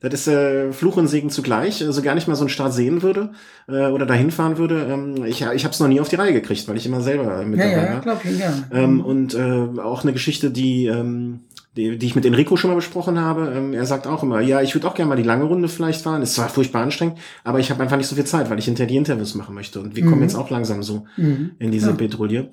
[0.00, 1.84] Das ist äh, Fluch und Segen zugleich.
[1.84, 3.30] Also gar nicht mal so einen Start sehen würde
[3.68, 4.86] äh, oder dahin fahren würde.
[4.90, 7.44] Ähm, ich ich habe es noch nie auf die Reihe gekriegt, weil ich immer selber
[7.44, 8.00] mit ja, dabei ja, war.
[8.00, 8.52] Glaub ich, ja.
[8.72, 11.40] Ähm, und äh, auch eine Geschichte, die ähm,
[11.76, 13.52] die, die ich mit Enrico schon mal besprochen habe.
[13.54, 16.02] Ähm, er sagt auch immer, ja, ich würde auch gerne mal die lange Runde vielleicht
[16.02, 16.22] fahren.
[16.22, 18.88] Ist zwar furchtbar anstrengend, aber ich habe einfach nicht so viel Zeit, weil ich hinterher
[18.88, 19.80] die Interviews machen möchte.
[19.80, 20.10] Und wir mhm.
[20.10, 21.52] kommen jetzt auch langsam so mhm.
[21.58, 21.96] in diese ja.
[21.96, 22.50] Petrouille.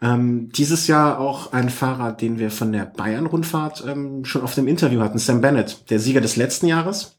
[0.00, 4.68] Ähm, dieses Jahr auch ein Fahrer, den wir von der Bayern-Rundfahrt ähm, schon auf dem
[4.68, 7.16] Interview hatten, Sam Bennett, der Sieger des letzten Jahres.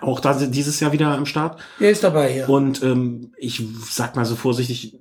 [0.00, 1.60] Auch da dieses Jahr wieder am Start.
[1.78, 2.46] Er ist dabei, ja.
[2.46, 4.98] Und ähm, ich sag mal so vorsichtig,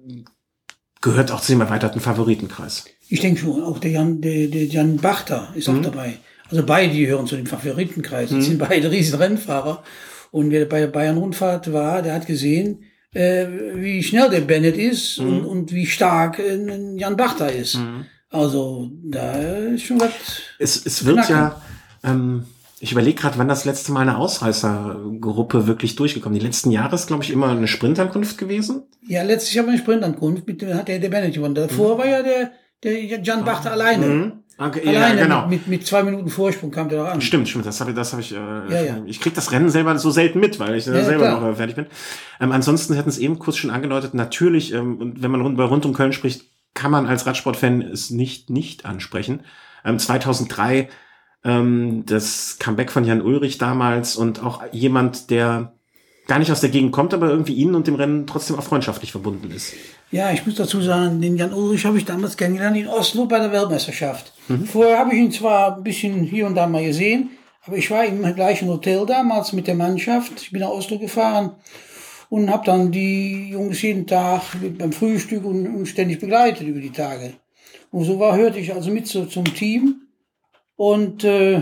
[1.05, 2.85] gehört auch zu dem erweiterten Favoritenkreis.
[3.07, 5.77] Ich denke schon, auch der Jan, der, der Jan Bachter ist mhm.
[5.77, 6.17] auch dabei.
[6.49, 8.31] Also beide gehören zu dem Favoritenkreis.
[8.31, 8.35] Mhm.
[8.37, 9.83] Das sind beide riesen Rennfahrer.
[10.31, 15.19] Und wer bei der Bayern-Rundfahrt war, der hat gesehen, äh, wie schnell der Bennett ist
[15.19, 15.27] mhm.
[15.27, 17.75] und, und wie stark äh, Jan Bachter ist.
[17.75, 18.05] Mhm.
[18.31, 20.11] Also da ist schon was.
[20.57, 21.35] Es, es wird knacken.
[21.35, 21.61] ja,
[22.03, 22.45] ähm,
[22.85, 26.37] ich überlege gerade, wann das letzte Mal eine Ausreißergruppe wirklich durchgekommen.
[26.37, 28.83] Die letzten Jahre ist, glaube ich, immer eine Sprintankunft gewesen.
[29.07, 31.55] Ja, letztlich Jahr eine Sprintankunft, mit hat der, der Bennett gewonnen.
[31.55, 31.99] Davor mhm.
[31.99, 32.51] war ja der
[32.83, 34.05] der Jan Bachter alleine.
[34.05, 34.31] Mhm.
[34.57, 35.47] Okay, alleine ja, genau.
[35.47, 37.19] mit, mit zwei Minuten Vorsprung kam der doch an.
[37.19, 37.65] Stimmt, stimmt.
[37.65, 38.31] Das habe ich, das habe ich.
[38.31, 38.97] Äh, ja, ja.
[39.05, 41.41] Ich krieg das Rennen selber so selten mit, weil ich äh, ja, selber klar.
[41.41, 41.87] noch äh, fertig bin.
[42.39, 44.13] Ähm, ansonsten hätten es eben kurz schon angedeutet.
[44.13, 47.81] Natürlich, ähm, und wenn man rund, bei rund um Köln spricht, kann man als Radsportfan
[47.81, 49.41] es nicht nicht ansprechen.
[49.83, 50.89] Ähm, 2003
[51.45, 55.73] ähm, das Comeback von Jan Ulrich damals und auch jemand, der
[56.27, 59.11] gar nicht aus der Gegend kommt, aber irgendwie ihnen und dem Rennen trotzdem auch freundschaftlich
[59.11, 59.73] verbunden ist.
[60.11, 63.39] Ja, ich muss dazu sagen, den Jan Ulrich habe ich damals kennengelernt in Oslo bei
[63.39, 64.33] der Weltmeisterschaft.
[64.47, 64.65] Mhm.
[64.65, 67.29] Vorher habe ich ihn zwar ein bisschen hier und da mal gesehen,
[67.65, 70.33] aber ich war im gleichen Hotel damals mit der Mannschaft.
[70.41, 71.51] Ich bin nach Oslo gefahren
[72.29, 74.41] und habe dann die Jungs jeden Tag
[74.77, 77.33] beim Frühstück und, und, ständig begleitet über die Tage.
[77.91, 80.04] Und so war, hörte ich also mit so, zum Team.
[80.75, 81.61] Und äh,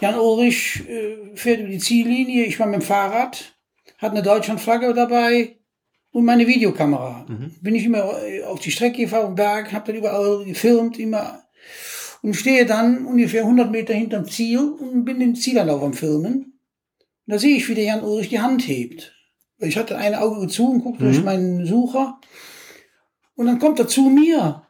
[0.00, 3.54] Jan Ulrich äh, fährt über die Ziellinie, ich war mit dem Fahrrad,
[3.98, 5.56] hat eine Deutschlandflagge dabei
[6.10, 7.26] und meine Videokamera.
[7.28, 7.54] Mhm.
[7.60, 11.42] Bin ich immer äh, auf die Strecke gefahren, Berg, habe dann überall gefilmt, immer
[12.22, 16.34] und stehe dann ungefähr 100 Meter hinterm Ziel und bin den Zielanlauf am Filmen.
[16.34, 19.14] Und da sehe ich, wie der Jan Ulrich die Hand hebt.
[19.58, 21.08] Ich hatte ein Auge zu und guckte mhm.
[21.08, 22.20] durch meinen Sucher.
[23.36, 24.65] Und dann kommt er zu mir.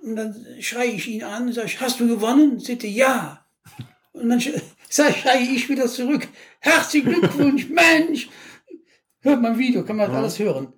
[0.00, 2.60] Und dann schreie ich ihn an und sage, hast du gewonnen?
[2.60, 3.44] Sagte, ja.
[4.12, 4.40] Und dann
[4.90, 6.28] schreie ich wieder zurück.
[6.60, 8.28] Herzlichen Glückwunsch, Mensch!
[9.20, 10.18] Hört man Video, kann man ja.
[10.18, 10.72] alles hören.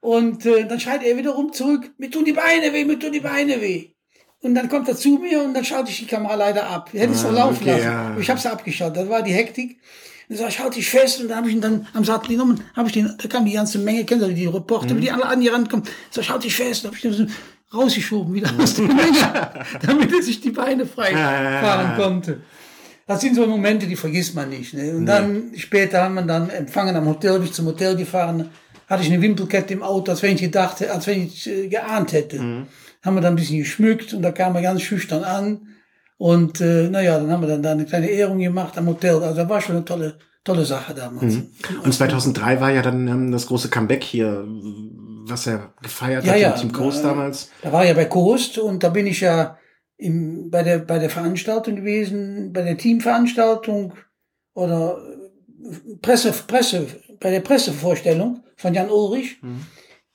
[0.00, 3.20] Und äh, dann schreit er wiederum zurück, mir tun die Beine weh, mir tun die
[3.20, 3.94] Beine weh.
[4.42, 6.90] Und dann kommt er zu mir und dann schaute ich die Kamera leider ab.
[6.92, 7.84] Ich hätte es ah, doch laufen okay, lassen.
[7.84, 8.16] Ja.
[8.18, 8.94] Ich habe es abgeschaut.
[8.94, 9.80] Das war die Hektik.
[10.28, 11.22] Dann sag ich, halt dich fest.
[11.22, 12.62] Und dann habe ich ihn dann am Sattel genommen.
[12.76, 15.00] Habe ich den, da kam die ganze Menge, kennt ihr die Reporter, mhm.
[15.00, 15.84] die alle an die Rand kommen.
[16.10, 16.84] Sag ich, halt dich fest.
[16.84, 17.32] Habe ich den
[17.74, 19.50] rausgeschoben wieder aus der Menge,
[19.86, 22.40] damit er sich die Beine frei fahren konnte.
[23.06, 24.72] Das sind so Momente, die vergisst man nicht.
[24.72, 24.92] Ne?
[24.92, 25.06] Und nee.
[25.06, 28.48] dann später haben wir dann empfangen am Hotel, bin ich zum Hotel gefahren,
[28.88, 32.12] hatte ich eine Wimpelkette im Auto, als wenn ich gedacht, als wenn ich äh, geahnt
[32.12, 32.40] hätte.
[32.40, 32.66] Mhm.
[33.02, 35.68] Haben wir dann ein bisschen geschmückt und da kam er ganz schüchtern an.
[36.16, 39.22] Und äh, naja, dann haben wir dann da eine kleine Ehrung gemacht am Hotel.
[39.22, 41.34] Also da war schon eine tolle, tolle Sache damals.
[41.34, 41.50] Mhm.
[41.82, 44.46] Und 2003 war ja dann ähm, das große Comeback hier,
[45.28, 47.50] was er gefeiert ja, hat ja, mit Team Coast damals.
[47.62, 49.58] Da war ja bei Coast und da bin ich ja
[49.96, 53.94] im, bei, der, bei der Veranstaltung gewesen, bei der Teamveranstaltung
[54.54, 54.98] oder
[56.02, 56.86] Presse, Presse,
[57.20, 59.66] bei der Pressevorstellung von Jan Ulrich mhm.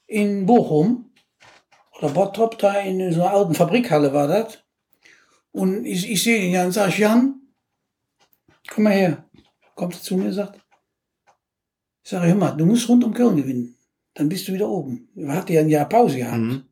[0.05, 1.11] in Bochum
[1.97, 4.59] oder Bottrop, da in so einer alten Fabrikhalle war das.
[5.51, 7.41] Und ich, ich sehe ihn ja und sage, Jan,
[8.69, 9.25] komm mal her.
[9.75, 10.59] Kommt er zu mir und sagt,
[12.03, 13.78] ich sage, hör mal, du musst rund um Köln gewinnen.
[14.13, 15.09] Dann bist du wieder oben.
[15.15, 16.37] Er hatte ja ein Jahr Pause gehabt.
[16.37, 16.63] Mhm.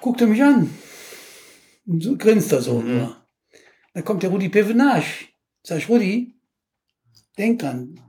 [0.00, 0.70] Guckt er mich an.
[1.86, 2.80] Und so grinst er so.
[2.80, 3.12] Mhm.
[3.94, 5.26] Dann kommt der Rudi Pevenage.
[5.62, 6.34] Sag ich, Rudi,
[7.38, 8.00] denk dran,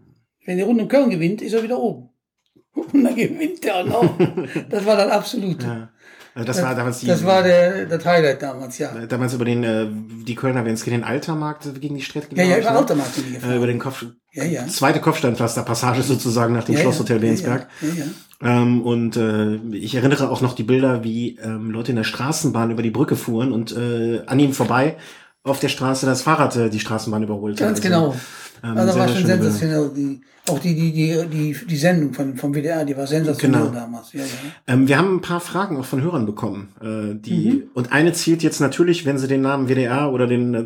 [0.46, 2.10] wenn der Runde um Köln gewinnt, ist er wieder oben.
[2.74, 4.20] Und dann gewinnt er auch noch.
[4.70, 5.62] Das war dann absolut.
[5.64, 5.90] Ja.
[6.36, 9.06] Also das, das, war damals die, Das war der, der Highlight damals, ja.
[9.06, 9.88] Damals über den, äh,
[10.26, 12.78] die Kölner, wenn es gegen den Altermarkt gegen die Strecke Ja, ja, über ne?
[12.78, 13.18] Altermarkt.
[13.20, 14.68] Äh, über den Kopf, ja, ja.
[14.68, 17.68] zweite Kopfsteinpflasterpassage sozusagen nach dem ja, Schlosshotel Lehnsberg.
[17.82, 18.62] Ja, ja, ja.
[18.62, 22.72] Ähm, und äh, ich erinnere auch noch die Bilder, wie ähm, Leute in der Straßenbahn
[22.72, 24.98] über die Brücke fuhren und äh, an ihm vorbei
[25.44, 27.58] auf der Straße das Fahrrad äh, die Straßenbahn überholt.
[27.58, 28.16] Ganz also, genau.
[28.64, 29.92] Ähm, also war schon sensationell.
[29.96, 33.74] Die, auch die, die, die, die, die Sendung von, vom WDR, die war sensationell genau.
[33.74, 34.12] damals.
[34.12, 34.26] Ja, ja.
[34.68, 36.74] Ähm, wir haben ein paar Fragen auch von Hörern bekommen.
[36.82, 37.64] Äh, die, mhm.
[37.74, 40.64] Und eine zielt jetzt natürlich, wenn sie den Namen WDR oder den, äh,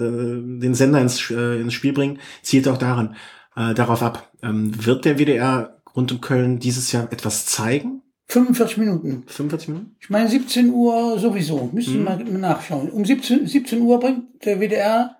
[0.61, 3.15] den Sender ins, äh, ins Spiel bringen, zielt auch daran,
[3.57, 4.31] äh, darauf ab.
[4.43, 8.03] Ähm, wird der WDR rund um Köln dieses Jahr etwas zeigen?
[8.27, 9.23] 45 Minuten.
[9.25, 9.95] 45 Minuten?
[9.99, 11.69] Ich meine 17 Uhr sowieso.
[11.73, 12.05] Müssen mhm.
[12.05, 12.89] wir mal nachschauen.
[12.89, 15.15] Um 17, 17 Uhr bringt der WDR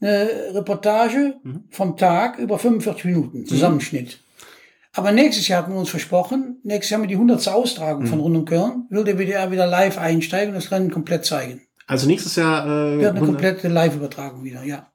[0.00, 1.64] eine Reportage mhm.
[1.70, 3.46] vom Tag über 45 Minuten, mhm.
[3.46, 4.06] Zusammenschnitt.
[4.06, 4.48] Mhm.
[4.94, 7.48] Aber nächstes Jahr hatten wir uns versprochen, nächstes Jahr wir die 100.
[7.48, 8.24] Austragung von mhm.
[8.24, 11.62] Rund um Köln, will der WDR wieder live einsteigen und das Rennen komplett zeigen.
[11.86, 14.91] Also nächstes Jahr äh, wird eine komplette Live-Übertragung wieder, ja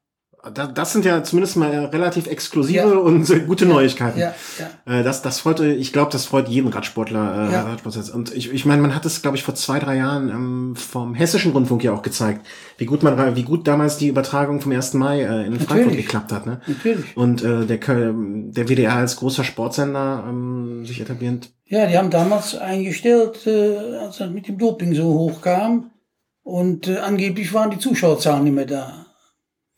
[0.54, 2.86] das sind ja zumindest mal relativ exklusive ja.
[2.86, 3.66] und gute.
[3.66, 4.20] Neuigkeiten.
[4.20, 4.34] Ja.
[4.60, 5.00] Ja.
[5.00, 7.50] Äh, das, das freut, ich glaube, das freut jeden Radsportler.
[7.50, 7.64] Äh, ja.
[7.64, 8.16] Radsportler.
[8.16, 11.16] Und ich, ich meine, man hat es, glaube ich, vor zwei, drei Jahren ähm, vom
[11.16, 12.46] Hessischen Rundfunk ja auch gezeigt,
[12.78, 14.94] wie gut man, wie gut damals die Übertragung vom 1.
[14.94, 15.68] Mai äh, in Natürlich.
[15.68, 16.46] Frankfurt geklappt hat.
[16.46, 16.62] Ne?
[16.68, 17.18] Natürlich.
[17.18, 21.52] Und äh, der, der WDR als großer Sportsender ähm, sich etablierend.
[21.66, 25.92] Ja, die haben damals eingestellt, äh, als das mit dem Doping so hochkam.
[26.44, 29.07] Und äh, angeblich waren die Zuschauerzahlen nicht mehr da.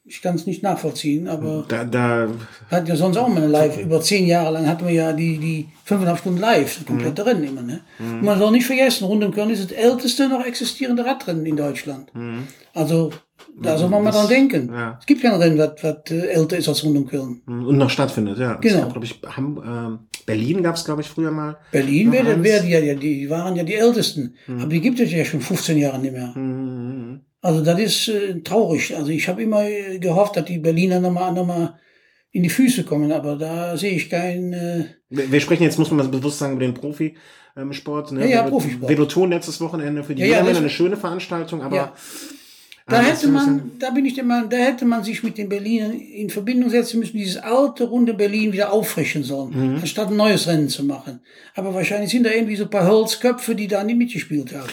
[0.09, 2.27] Ich kann es nicht nachvollziehen, aber da, da
[2.71, 3.77] hat ja sonst auch mal eine Live.
[3.77, 7.27] Über zehn Jahre lang hatten wir ja die, die fünfeinhalb Stunden Live, das komplette mhm.
[7.27, 7.61] Rennen immer.
[7.61, 7.81] Ne?
[7.99, 8.25] Mhm.
[8.25, 12.13] Man soll nicht vergessen, rund um Köln ist das älteste noch existierende Radrennen in Deutschland.
[12.15, 12.47] Mhm.
[12.73, 13.11] Also
[13.61, 14.71] da soll man mal dran denken.
[14.73, 14.97] Ja.
[14.99, 17.41] Es gibt kein Rennen, was, was äh, älter ist als rund um Köln.
[17.45, 17.67] Mhm.
[17.67, 18.55] Und noch stattfindet, ja.
[18.55, 18.89] Genau.
[18.89, 21.57] Gab, ich, Ham, äh, Berlin gab es, glaube ich, früher mal.
[21.71, 24.35] Berlin wäre wär die, ja, die waren ja die ältesten.
[24.47, 24.61] Mhm.
[24.61, 26.33] Aber die gibt es ja schon 15 Jahre nicht mehr.
[26.35, 26.68] Mhm.
[27.41, 28.95] Also das ist äh, traurig.
[28.95, 29.63] Also ich habe immer
[29.99, 31.79] gehofft, dass die Berliner nochmal noch mal
[32.31, 34.53] in die Füße kommen, aber da sehe ich keinen.
[34.53, 38.11] Äh wir sprechen jetzt, muss man das bewusst sagen, über den Profisport.
[38.11, 38.21] Ne?
[38.21, 38.89] Ja, ja, Profisport.
[38.89, 41.75] Veloton letztes Wochenende für die ja, ja, eine schöne Veranstaltung, aber.
[41.75, 41.93] Ja.
[42.89, 45.91] Da hätte man, da bin ich der Meinung, da hätte man sich mit den Berlinern
[45.91, 49.75] in Verbindung setzen müssen, dieses alte runde Berlin wieder auffrischen sollen, mhm.
[49.75, 51.19] anstatt ein neues Rennen zu machen.
[51.53, 54.69] Aber wahrscheinlich sind da irgendwie so ein paar Holzköpfe, die da nicht mitgespielt haben.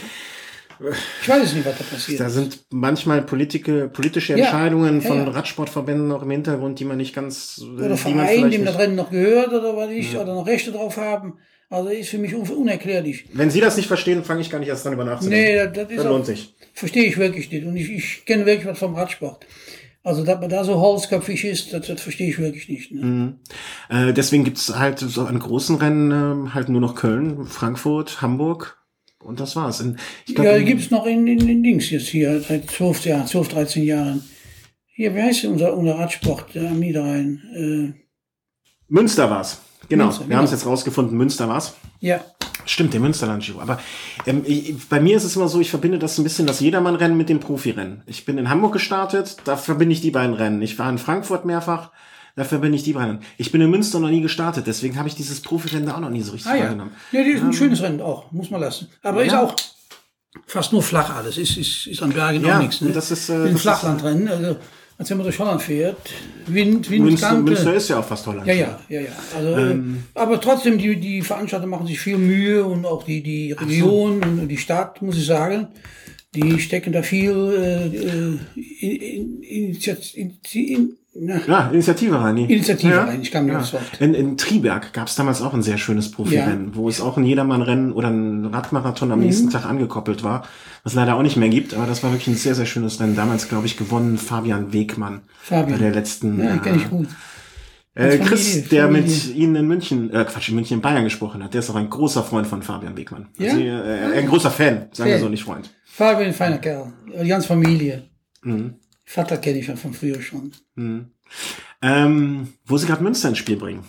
[1.22, 2.20] Ich weiß nicht, was da passiert.
[2.20, 5.30] Da sind manchmal politische, politische Entscheidungen ja, von ja.
[5.30, 7.60] Radsportverbänden noch im Hintergrund, die man nicht ganz.
[7.76, 10.22] Oder Vereinen, dem das Rennen noch gehört oder was ich, ja.
[10.22, 11.38] oder noch Rechte drauf haben.
[11.68, 13.24] Also ist für mich unerklärlich.
[13.32, 15.44] Wenn Sie das nicht verstehen, fange ich gar nicht erst dann über nachzudenken.
[15.44, 16.54] Nee, das, das, das lohnt sich.
[16.72, 17.66] Verstehe ich wirklich nicht.
[17.66, 19.44] Und ich, ich kenne wirklich was vom Radsport.
[20.04, 22.92] Also, dass man da so holzköpfig ist, das, das verstehe ich wirklich nicht.
[22.92, 23.04] Ne?
[23.04, 23.38] Mhm.
[23.88, 28.78] Äh, deswegen gibt's halt so an großen Rennen äh, halt nur noch Köln, Frankfurt, Hamburg.
[29.26, 29.80] Und das war's.
[29.80, 33.26] In, glaub, ja, gibt es noch in, in, in Dings jetzt hier, seit 12 Jahren,
[33.26, 34.24] 12, 13 Jahren.
[34.86, 37.42] Hier, wie heißt unser, unser Radsport der am Niederrhein?
[37.54, 38.06] Äh,
[38.88, 39.60] Münster war's.
[39.88, 40.38] Genau, Münster, wir genau.
[40.38, 41.76] haben es jetzt rausgefunden, Münster war's.
[42.00, 42.24] Ja.
[42.64, 43.60] Stimmt, der Münsterland Giro.
[43.60, 43.78] Aber
[44.26, 47.16] ähm, ich, bei mir ist es immer so, ich verbinde das ein bisschen das Jedermann-Rennen
[47.16, 48.02] mit dem Profirennen.
[48.06, 50.62] Ich bin in Hamburg gestartet, da verbinde ich die beiden Rennen.
[50.62, 51.90] Ich war in Frankfurt mehrfach,
[52.36, 53.20] Dafür bin ich die Rennen.
[53.38, 56.20] Ich bin in Münster noch nie gestartet, deswegen habe ich dieses Profirennen auch noch nie
[56.20, 56.64] so richtig ah, ja.
[56.64, 56.92] wahrgenommen.
[57.10, 58.88] Ja, das ist ein ähm, schönes Rennen auch, muss man lassen.
[59.02, 59.26] Aber ja.
[59.26, 59.56] ist auch
[60.46, 61.38] fast nur flach alles.
[61.38, 62.82] Ist, ist, ist an Bergen ja, auch nichts.
[62.82, 62.90] Ne?
[62.92, 64.28] Das ist, äh, ein Flachlandrennen.
[64.28, 64.56] Also,
[64.98, 65.96] als wenn man durch Holland fährt,
[66.46, 67.52] Wind, Wind, Münster, Kante.
[67.52, 68.46] Münster ist ja auch fast Holland.
[68.46, 69.08] Ja, ja, ja, ja.
[69.34, 73.52] Also, ähm, aber trotzdem, die, die Veranstalter machen sich viel Mühe und auch die, die
[73.52, 74.28] Region so.
[74.42, 75.68] und die Stadt, muss ich sagen,
[76.34, 78.38] die stecken da viel äh, äh
[78.80, 79.78] in, in,
[80.44, 82.36] in, in, ja, ja Initiative rein.
[82.36, 83.04] Initiative ja.
[83.04, 83.60] rein, ich kam nicht ja.
[83.60, 84.00] aufs Wort.
[84.00, 86.74] In, in Triberg gab es damals auch ein sehr schönes Profirennen, ja.
[86.74, 89.26] wo es auch ein Jedermann-Rennen oder ein Radmarathon am mhm.
[89.26, 90.46] nächsten Tag angekoppelt war,
[90.84, 93.16] was leider auch nicht mehr gibt, aber das war wirklich ein sehr, sehr schönes Rennen.
[93.16, 95.22] Damals, glaube ich, gewonnen Fabian Wegmann.
[95.40, 95.78] Fabian.
[95.78, 96.42] Bei der letzten.
[96.42, 97.08] Ja, kenne ich gut.
[97.94, 101.54] Äh, Chris, der mit Ihnen in München, äh, Quatsch, in München in Bayern gesprochen hat,
[101.54, 103.28] der ist auch ein großer Freund von Fabian Wegmann.
[103.38, 103.52] Ja?
[103.52, 105.70] Also, äh, ein großer Fan, sagen wir so, nicht Freund.
[105.86, 106.92] Fabian, feiner Kerl.
[107.22, 108.04] Die ganze Familie.
[109.06, 110.52] Vater kenne ich ja von früher schon.
[111.80, 113.84] Ähm, wo Sie gerade Münster ins Spiel bringen.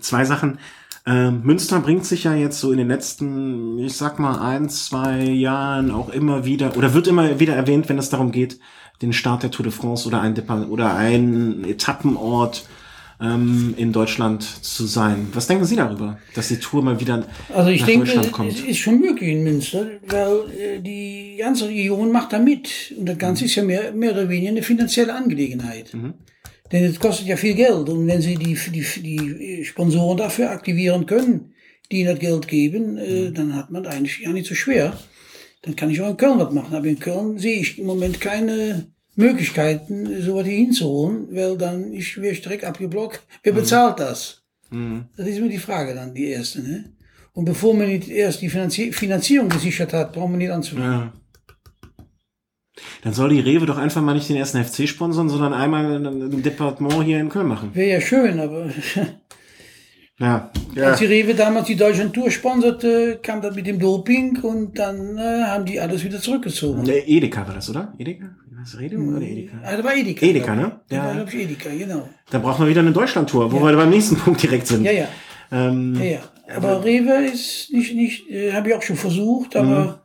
[0.00, 0.58] Zwei Sachen.
[1.04, 5.22] Ähm, Münster bringt sich ja jetzt so in den letzten, ich sag mal, ein, zwei
[5.22, 8.58] Jahren auch immer wieder, oder wird immer wieder erwähnt, wenn es darum geht,
[9.02, 12.66] den Start der Tour de France oder ein, Depa- oder ein Etappenort
[13.22, 15.28] ähm, in Deutschland zu sein.
[15.32, 18.32] Was denken Sie darüber, dass die Tour mal wieder Also ich nach denke, Deutschland es
[18.32, 18.68] kommt?
[18.68, 22.94] ist schon möglich in Münster, weil äh, die ganze Region macht da mit.
[22.98, 25.92] Und das Ganze ist ja mehr, mehr oder weniger eine finanzielle Angelegenheit.
[26.72, 27.88] Denn es kostet ja viel Geld.
[27.88, 31.52] Und wenn Sie die, die, die Sponsoren dafür aktivieren können,
[31.92, 34.96] die das Geld geben, äh, dann hat man eigentlich gar nicht so schwer.
[35.62, 36.74] Dann kann ich auch in Köln was machen.
[36.74, 41.92] Aber in Köln sehe ich im Moment keine Möglichkeiten, so was hier hinzuholen, weil dann
[41.92, 43.22] ist ich direkt abgeblockt.
[43.42, 44.42] Wer bezahlt das?
[45.16, 46.62] Das ist immer die Frage dann, die erste.
[46.62, 46.84] Ne?
[47.34, 50.90] Und bevor man nicht erst die Finanzi Finanzierung gesichert hat, braucht man nicht anzufangen.
[50.90, 51.12] Ja.
[53.02, 56.42] Dann soll die Rewe doch einfach mal nicht den ersten FC sponsern, sondern einmal ein
[56.42, 57.74] Departement hier in Köln machen.
[57.74, 58.70] Wäre ja schön, aber
[60.18, 60.90] Ja, ja.
[60.90, 65.18] als die Rewe damals die Deutschland Tour sponserte, kam das mit dem Doping und dann
[65.18, 66.82] äh, haben die alles wieder zurückgezogen.
[66.82, 67.92] Ne, Edeka war das, oder?
[67.98, 68.36] Edeka?
[68.62, 69.56] Was Rewe oder Edeka?
[69.64, 70.24] Ah, das war Edeka.
[70.26, 70.80] Edeka, ne?
[70.90, 71.06] Ja.
[71.08, 71.12] Ja.
[71.14, 72.08] glaube ich, Edeka, genau.
[72.30, 74.84] Da braucht man wieder eine Deutschlandtour, wo wir beim nächsten Punkt direkt sind.
[74.84, 75.08] Ja, ja.
[75.50, 76.20] Ähm, ja, ja.
[76.56, 80.02] Aber Rewe ist nicht, nicht äh, habe ich auch schon versucht, aber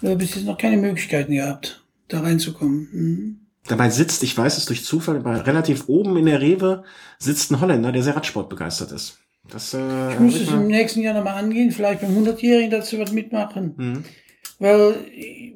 [0.00, 0.08] Mhm.
[0.08, 2.88] äh, bis jetzt noch keine Möglichkeiten gehabt, da reinzukommen.
[2.92, 3.38] Mhm.
[3.66, 6.84] Dabei sitzt, ich weiß es durch Zufall, bei relativ oben in der Rewe
[7.18, 9.18] sitzt ein Holländer, der sehr Radsport begeistert ist.
[9.50, 13.12] Das, äh, Ich muss es im nächsten Jahr nochmal angehen, vielleicht beim 100-Jährigen dazu was
[13.12, 13.74] mitmachen.
[13.76, 14.04] Mhm.
[14.58, 14.94] Weil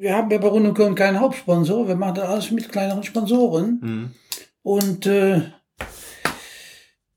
[0.00, 3.02] wir haben ja bei Rund um Köln keinen Hauptsponsor, wir machen das alles mit kleineren
[3.04, 3.80] Sponsoren.
[3.82, 4.10] Mhm.
[4.62, 5.42] Und äh,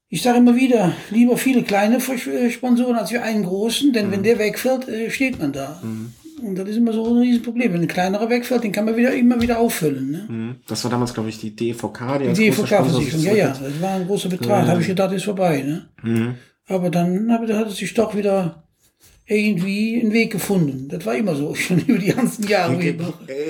[0.10, 4.12] ich sage immer wieder, lieber viele kleine äh, Sponsoren als wir einen großen, denn Mhm.
[4.12, 5.82] wenn der wegfällt, äh, steht man da.
[6.44, 7.74] Und das ist immer so ein Riesenproblem.
[7.74, 10.12] Wenn ein kleinerer wegfällt, den kann man wieder immer wieder auffüllen.
[10.12, 10.26] Ne?
[10.28, 10.56] Mhm.
[10.68, 14.08] Das war damals, glaube ich, die DVK, die Die DVK-Versicherung, ja, ja, das war ein
[14.08, 14.68] großer Betrag.
[14.68, 15.62] Habe ich gedacht, ist vorbei.
[15.62, 15.90] Ne?
[16.04, 16.36] Mhm.
[16.68, 18.61] Aber dann hat es sich doch wieder
[19.32, 20.88] irgendwie einen Weg gefunden.
[20.90, 22.74] Das war immer so, schon über die ganzen Jahre.
[22.76, 22.96] Äh,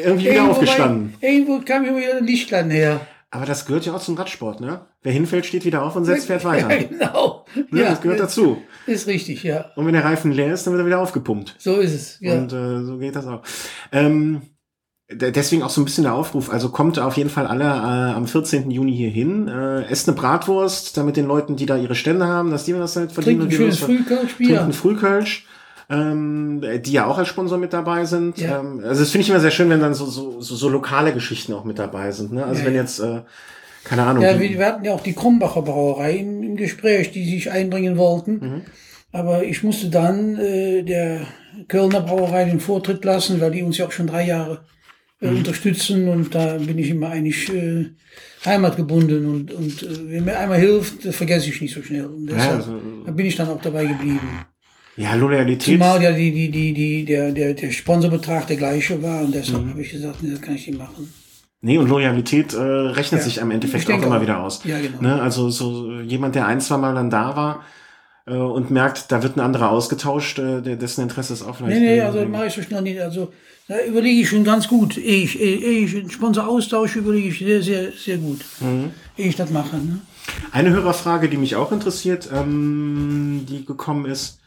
[0.03, 1.13] Irgendwie wieder Irgendwo aufgestanden.
[1.19, 3.01] War, irgendwo kam immer wieder ein Lichtlein her.
[3.33, 4.81] Aber das gehört ja auch zum Radsport, ne?
[5.03, 6.69] Wer hinfällt, steht wieder auf und setzt, fährt weiter.
[6.69, 7.45] Ja, genau.
[7.71, 7.83] Ne?
[7.83, 8.57] das gehört dazu.
[8.87, 9.71] Ist richtig, ja.
[9.77, 11.55] Und wenn der Reifen leer ist, dann wird er wieder aufgepumpt.
[11.57, 12.17] So ist es.
[12.19, 12.33] Ja.
[12.33, 13.41] Und äh, so geht das auch.
[13.93, 14.41] Ähm,
[15.09, 16.49] de- deswegen auch so ein bisschen der Aufruf.
[16.51, 18.69] Also kommt auf jeden Fall alle äh, am 14.
[18.69, 19.47] Juni hier hin.
[19.47, 22.95] Äh, esst eine Bratwurst, damit den Leuten, die da ihre Stände haben, dass die was
[22.95, 23.39] damit verdienen.
[23.39, 24.61] Trinkt ein und die schönes Frühkölsch, Bier.
[24.61, 25.47] ein Frühkölsch.
[25.91, 28.37] Ähm, die ja auch als Sponsor mit dabei sind.
[28.37, 28.59] Ja.
[28.61, 31.11] Ähm, also das finde ich immer sehr schön, wenn dann so, so, so, so lokale
[31.13, 32.31] Geschichten auch mit dabei sind.
[32.31, 32.45] Ne?
[32.45, 32.81] Also Ja, wenn ja.
[32.81, 33.21] jetzt, äh,
[33.83, 34.23] keine Ahnung.
[34.23, 37.97] Ja, wir, wir hatten ja auch die Krumbacher Brauerei im, im Gespräch, die sich einbringen
[37.97, 38.33] wollten.
[38.39, 38.61] Mhm.
[39.11, 41.21] Aber ich musste dann äh, der
[41.67, 44.61] Kölner Brauerei den Vortritt lassen, weil die uns ja auch schon drei Jahre
[45.21, 45.37] äh, Mhm.
[45.39, 47.89] unterstützen und da bin ich immer eigentlich äh,
[48.45, 52.05] heimatgebunden und, und äh, wer mir einmal hilft, vergesse ich nicht so schnell.
[52.05, 54.19] Und deshalb also- da bin ich dann auch dabei geblieben.
[55.01, 55.73] Ja, Loyalität.
[55.79, 59.33] Zumal ja die, die, die, die, der, der, der Sponsorbetrag der gleiche war und Mhm.
[59.33, 61.13] deshalb habe ich gesagt, nee, das kann ich nicht machen.
[61.63, 63.25] Nee, und Loyalität äh, rechnet Ja.
[63.25, 64.21] sich am Ich Endeffekt auch immer auch.
[64.21, 64.61] wieder aus.
[64.63, 65.01] Ja, genau.
[65.01, 65.21] Ne?
[65.21, 67.63] Also so jemand, der ein, zwei Mal dann da war
[68.25, 71.79] äh, und merkt, da wird ein anderer ausgetauscht, äh, der, dessen Interesse ist auch vielleicht.
[71.79, 72.99] Nee, nee, also mache ich so schnell nicht.
[72.99, 73.31] Also
[73.67, 74.97] da überlege ich schon ganz gut.
[74.97, 78.41] Ehe ich, ehe ich einen Sponsor austausche, überlege ich sehr, sehr, sehr gut.
[79.17, 79.75] Ehe ich das mache.
[79.77, 79.99] Ne?
[80.51, 84.39] Eine Hörerfrage, die mich auch interessiert, ähm, die gekommen ist,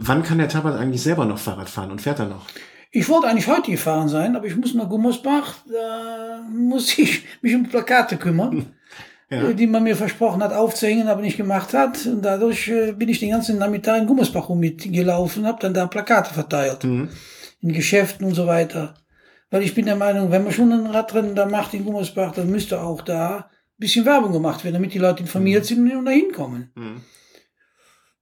[0.00, 2.46] wann kann der Tabat eigentlich selber noch Fahrrad fahren und fährt er noch?
[2.90, 5.56] Ich wollte eigentlich heute gefahren sein, aber ich muss nach Gummersbach.
[5.70, 8.66] Da muss ich mich um Plakate kümmern,
[9.30, 9.48] Ja.
[9.48, 12.06] äh, die man mir versprochen hat aufzuhängen, aber nicht gemacht hat.
[12.06, 15.86] Und dadurch äh, bin ich den ganzen Nachmittag in Gummersbach rum mitgelaufen, habe dann da
[15.86, 16.84] Plakate verteilt.
[16.84, 17.10] Mhm.
[17.60, 18.94] In Geschäften und so weiter.
[19.50, 22.50] Weil ich bin der Meinung, wenn man schon ein Radrennen da macht in Gummersbach, dann
[22.50, 23.44] müsste auch da ein
[23.78, 26.70] bisschen Werbung gemacht werden, damit die Leute informiert sind und da hinkommen.
[26.74, 27.00] Mhm.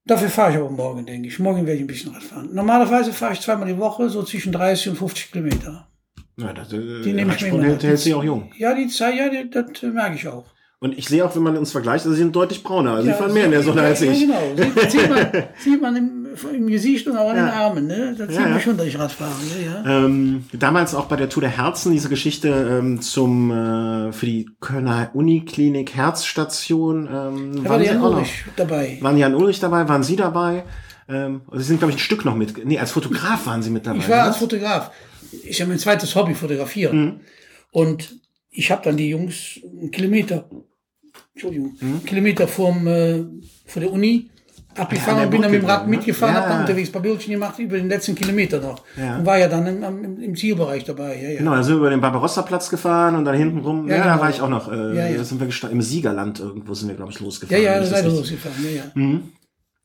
[0.07, 1.39] Dafür fahre ich aber morgen, denke ich.
[1.41, 2.51] Morgen werde ich ein bisschen Rad fahren.
[2.53, 5.89] Normalerweise fahre ich zweimal die Woche, so zwischen 30 und 50 Kilometer.
[6.37, 8.53] Ja, das, äh, Die nehme ich mir hält, hält sich auch jung.
[8.57, 10.45] Ja, die Zeit, ja, die, das äh, merke ich auch.
[10.79, 12.93] Und ich sehe auch, wenn man uns vergleicht, also sie sind deutlich brauner.
[12.93, 14.21] Also ja, sie fahren mehr in der Sonne ja, als ich.
[14.21, 14.71] Ja, genau.
[14.75, 15.29] Sieht, sieht man,
[15.59, 17.45] sieht man im, im Gesicht und auch an den.
[17.45, 17.87] Armen.
[17.87, 18.15] Ne?
[18.17, 18.61] Das sieht Ja, ja.
[18.61, 19.33] schon, dass ich Rad fahre.
[19.61, 20.05] Ja, ja.
[20.05, 24.49] Ähm, damals auch bei der Tour der Herzen, diese Geschichte ähm, zum äh, für die
[24.61, 27.09] Kölner Uniklinik Herzstation.
[27.13, 28.03] Ähm, Da war der Sie Jan?
[28.03, 28.99] Ulrich dabei.
[29.01, 29.89] Waren Jan Ulrich dabei?
[29.89, 30.65] Waren Sie dabei?
[31.09, 32.65] Ähm, Sie sind, glaube ich, ein Stück noch mit.
[32.65, 33.99] Nee, als Fotograf waren Sie mit dabei.
[33.99, 34.23] Ich war ne?
[34.25, 34.91] als Fotograf.
[35.45, 37.05] Ich habe mein zweites Hobby, fotografieren.
[37.05, 37.21] Mhm.
[37.71, 38.17] Und
[38.51, 40.49] ich habe dann die Jungs einen Kilometer
[41.35, 41.77] Entschuldigung,
[42.07, 43.25] Kilometer vom, äh,
[43.67, 44.31] von der Uni
[44.79, 46.41] abgefahren Ja, und bin dann mit dem Rad mitgefahren, Ja.
[46.43, 48.83] hab dann unterwegs ein paar Bildchen gemacht über den letzten Kilometer noch.
[48.97, 49.19] Ja.
[49.19, 51.21] Und war ja dann im, im, Zielbereich dabei.
[51.23, 51.39] Ja, ja.
[51.39, 54.11] Genau, da sind wir über den Barbarossa-Platz gefahren und dann hinten rum, ja, Ja, da
[54.13, 54.23] genau.
[54.23, 55.17] war ich auch noch, äh, Ja, ja.
[55.17, 57.63] da sind wir im Siegerland irgendwo sind wir, glaube ich, Ja, losgefahren.
[57.63, 58.65] ja, wenn da seid ihr losgefahren.
[58.65, 58.83] Ja, ja.
[58.95, 59.23] Mhm.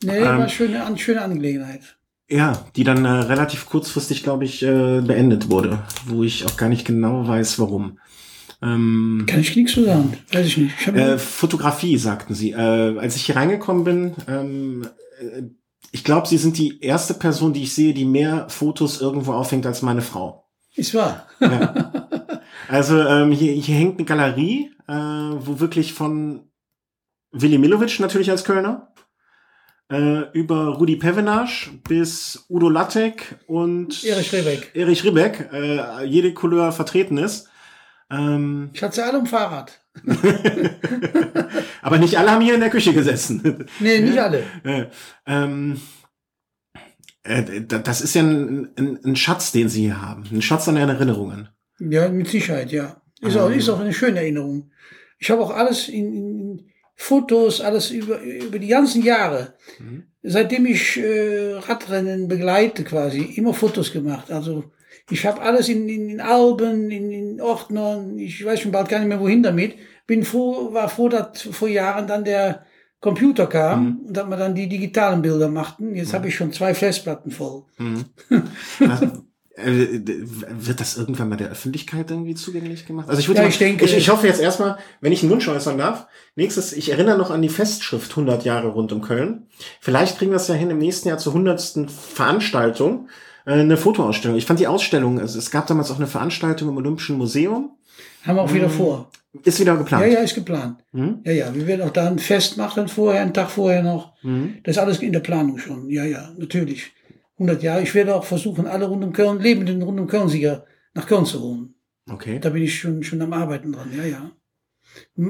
[0.03, 1.81] Nee, war eine schöne, eine schöne Angelegenheit.
[2.29, 6.69] Ja, die dann äh, relativ kurzfristig, glaube ich, äh, beendet wurde, wo ich auch gar
[6.69, 7.99] nicht genau weiß, warum.
[8.61, 10.17] Ähm, Kann ich nichts zu sagen.
[10.31, 10.75] Weiß ich nicht.
[10.79, 12.51] Ich äh, Fotografie, sagten sie.
[12.51, 14.87] Äh, als ich hier reingekommen bin, ähm,
[15.19, 15.43] äh,
[15.91, 19.65] ich glaube, sie sind die erste Person, die ich sehe, die mehr Fotos irgendwo aufhängt
[19.65, 20.45] als meine Frau.
[20.75, 21.27] ist wahr.
[22.71, 26.49] Also ähm, hier, hier hängt eine Galerie, äh, wo wirklich von
[27.33, 28.93] Willy Milovic natürlich als Kölner,
[29.91, 34.71] äh, über Rudi Pevenage bis Udo Lattek und Erich Rebeck.
[34.73, 37.49] Erich Ribbeck, äh, jede Couleur vertreten ist.
[38.11, 39.79] Ähm, Ich hatte sie alle am Fahrrad.
[41.81, 43.65] aber nicht alle haben hier in der Küche gesessen.
[43.79, 44.43] Nee, nicht alle.
[44.63, 44.85] Äh,
[45.25, 45.79] ähm,
[47.23, 50.23] äh, da- das ist ja ein, ein, ein Schatz, den Sie hier haben.
[50.31, 51.49] Ein Schatz an Erinnerungen.
[51.79, 53.01] Ja, mit Sicherheit, ja.
[53.21, 54.71] Ist, auch, ist auch eine schöne Erinnerung.
[55.19, 59.53] Ich habe auch alles in, in Fotos, alles über, über die ganzen Jahre,
[60.23, 64.31] seitdem ich äh, Radrennen begleite quasi, immer Fotos gemacht.
[64.31, 64.71] Also
[65.11, 68.99] ich habe alles in, in, in Alben, in, in Ordnern, ich weiß schon bald gar
[68.99, 69.75] nicht mehr wohin damit.
[70.07, 72.65] Bin froh, war froh, dass vor Jahren dann der
[72.99, 75.95] Computer kam und dass wir dann die digitalen Bilder machten.
[75.95, 77.63] Jetzt habe ich schon zwei Festplatten voll.
[78.79, 79.01] Was,
[79.55, 83.09] äh, wird das irgendwann mal der Öffentlichkeit irgendwie zugänglich gemacht?
[83.09, 85.31] Also ich würde Ja, mal, ich denke- ich, ich hoffe jetzt erstmal, wenn ich einen
[85.31, 86.07] Wunsch äußern darf.
[86.35, 89.47] Nächstes, ich erinnere noch an die Festschrift 100 Jahre rund um Köln.
[89.81, 91.89] Vielleicht kriegen wir es ja hin im nächsten Jahr zur 100.
[91.91, 93.09] Veranstaltung.
[93.45, 94.37] Äh, Eine Fotoausstellung.
[94.37, 97.71] Ich fand die Ausstellung, also es gab damals auch eine Veranstaltung im Olympischen Museum.
[98.23, 99.09] Haben wir auch wieder vor.
[99.43, 100.05] Ist wieder geplant.
[100.05, 100.83] Ja, ja, ist geplant.
[100.91, 101.21] Mhm.
[101.23, 104.13] Ja, ja, wir werden auch da ein Fest machen vorher, einen Tag vorher noch.
[104.23, 104.57] Mhm.
[104.63, 105.89] Das ist alles in der Planung schon.
[105.89, 106.91] Ja, ja, natürlich.
[107.35, 107.81] 100 Jahre.
[107.81, 111.41] Ich werde auch versuchen, alle rund um Köln, lebenden rund um Köln-Sieger nach Köln zu
[111.41, 111.73] holen.
[112.09, 112.39] Okay.
[112.39, 113.89] Da bin ich schon, schon am Arbeiten dran.
[113.97, 114.31] Ja, ja.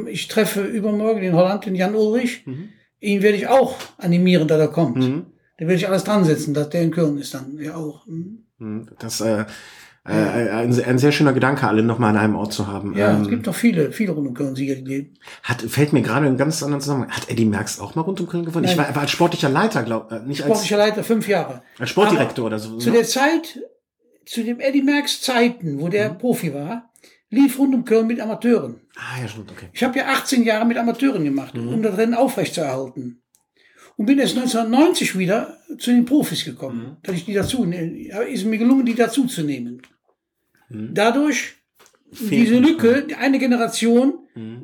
[0.08, 2.44] Ich treffe übermorgen in Holland den Jan Ulrich.
[3.00, 5.26] Ihn werde ich auch animieren, dass er kommt.
[5.62, 5.66] Mhm.
[5.66, 7.58] Da werde ich alles dran setzen, dass der in Köln ist dann.
[7.60, 8.06] Ja, auch.
[8.08, 8.46] Mhm.
[8.58, 8.88] Mhm.
[9.00, 9.46] Das äh,
[10.04, 12.98] äh, ein, ein sehr schöner Gedanke, alle nochmal an einem Ort zu haben.
[12.98, 15.14] Ja, Ähm, es gibt noch viele, viele rund um Köln-Sieger, die leben.
[15.44, 17.12] Hat, fällt mir gerade in ganz anderen Zusammenhang.
[17.12, 18.66] Hat Eddie Merckx auch mal rund um Köln gewonnen?
[18.66, 21.62] Ich war, war als sportlicher Leiter, glaube äh, nicht als, Sportlicher Leiter, fünf Jahre.
[21.78, 22.78] als Sportdirektor oder so.
[22.78, 22.98] Zu ne?
[22.98, 23.60] der Zeit,
[24.26, 26.90] zu dem Eddie Merckx Zeiten, wo der Profi war,
[27.30, 28.82] lief rund um Köln mit Amateuren.
[28.96, 29.68] ah, ja, stimmt, okay.
[29.72, 33.21] Ich habe ja 18 Jahre mit Amateuren gemacht, um das Rennen aufrechtzuerhalten.
[33.98, 36.98] Und bin erst 1990 wieder zu den Profis gekommen.
[37.04, 39.82] Dass ich die dazu, ne- ist mir gelungen, die dazu zu nehmen.
[40.70, 41.56] Dadurch
[42.12, 44.14] diese Lücke, eine Generation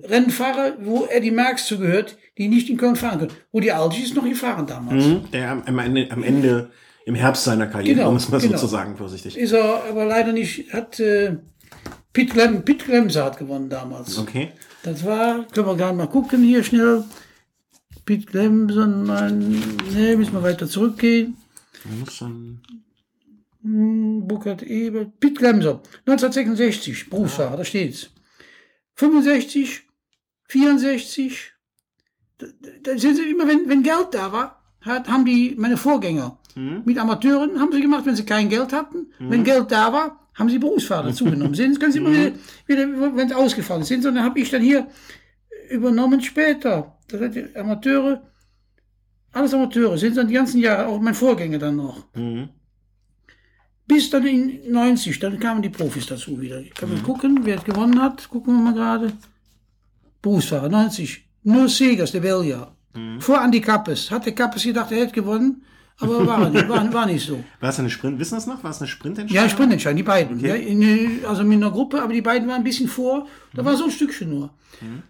[0.03, 3.31] Rennfahrer, wo Eddie Merckx zugehört, die nicht in Köln fahren können.
[3.53, 5.05] Rudi Altig ist noch gefahren damals.
[5.05, 5.31] Mhm.
[5.33, 6.69] Der am, Ende, am Ende,
[7.05, 8.59] im Herbst seiner Karriere, Genau, um es mal so genau.
[8.59, 9.37] zu sagen, vorsichtig.
[9.37, 11.37] Ist er aber leider nicht, hat äh,
[12.13, 14.17] Pete, Glem, Pete Glemser hat gewonnen damals.
[14.17, 14.49] Okay.
[14.83, 17.03] Das war, können wir gerade mal gucken hier schnell.
[18.07, 19.61] Pete Glemser, nein,
[19.93, 21.35] nee, müssen wir weiter zurückgehen.
[21.99, 22.61] Muss dann,
[23.61, 28.09] Hm, Burkhard Ebert, Pete Glemser, 1966, Berufsfahrer, da steht's.
[28.95, 29.81] 65,
[30.47, 31.51] 64,
[32.37, 32.47] da,
[32.83, 36.39] da sind sie immer, wenn, wenn Geld da war, hat, haben die, meine Vorgänger,
[36.85, 39.11] mit Amateuren, haben sie gemacht, wenn sie kein Geld hatten.
[39.19, 41.53] Wenn Geld da war, haben sie Berufsfahrer dazugenommen.
[41.55, 42.31] Sehen Sie, können Sie immer wieder,
[42.65, 44.87] wieder wenn sie ausgefallen sind, sondern habe ich dann hier
[45.69, 46.96] übernommen später.
[47.07, 48.21] Das hat die Amateure,
[49.31, 52.05] alles Amateure, sind dann die ganzen Jahre, auch mein Vorgänger dann noch.
[52.15, 52.49] mhm.
[53.87, 56.59] Bis dann in 90, dann kamen die Profis dazu wieder.
[56.59, 58.27] Ich kann mal gucken, wer gewonnen hat.
[58.27, 59.13] Gucken wir mal gerade.
[60.21, 61.25] Berufsfahrer, 90.
[61.43, 62.75] Nur Segers, der Belgier.
[63.19, 64.11] Vor Andy Kappes.
[64.11, 65.63] Hat der Kappes gedacht, er hätte gewonnen,
[65.99, 67.43] aber war, nicht, war, war nicht so.
[67.59, 68.63] War es eine Sprint, wissen Sie das noch?
[68.63, 69.43] War es eine Sprintentscheidung?
[69.43, 70.39] Ja, Sprintentscheidung, die beiden.
[70.39, 73.27] Ja, in, also mit einer Gruppe, aber die beiden waren ein bisschen vor.
[73.53, 74.51] Da war so ein Stückchen nur.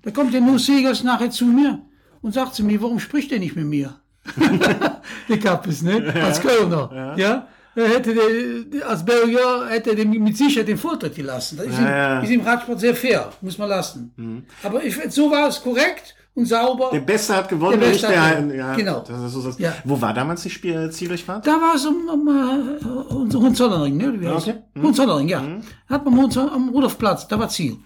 [0.03, 1.81] Da kommt der Nur Segers nachher zu mir
[2.21, 3.95] und sagt zu mir, warum spricht er nicht mit mir?
[5.29, 6.13] der Kappes, ne?
[6.23, 7.15] Als Kölner.
[7.17, 7.47] Ja.
[7.75, 11.57] Da hätte der, als Belgier hätte er mit Sicherheit den Vortritt gelassen.
[11.57, 12.21] Das ist, im, ja.
[12.21, 14.47] ist im Radsport sehr fair, muss man lassen.
[14.63, 16.89] Aber ich, so war es korrekt und sauber.
[16.93, 18.25] Der Beste hat gewonnen, Der nicht Beste der.
[18.25, 18.57] hat gewonnen.
[18.57, 19.03] Ja, Genau.
[19.27, 19.73] So, das, Ja.
[19.83, 21.45] Wo war damals die Spiel Zieldurchfahrt?
[21.45, 24.13] Da war es um, um äh, Hohenzollernring, ne?
[24.21, 24.53] Wie Okay.
[24.75, 24.81] okay.
[24.81, 25.41] Hohenzollernring, ja.
[25.89, 27.77] Hat man Hohenzoll- am Rudolfplatz, da war Ziel.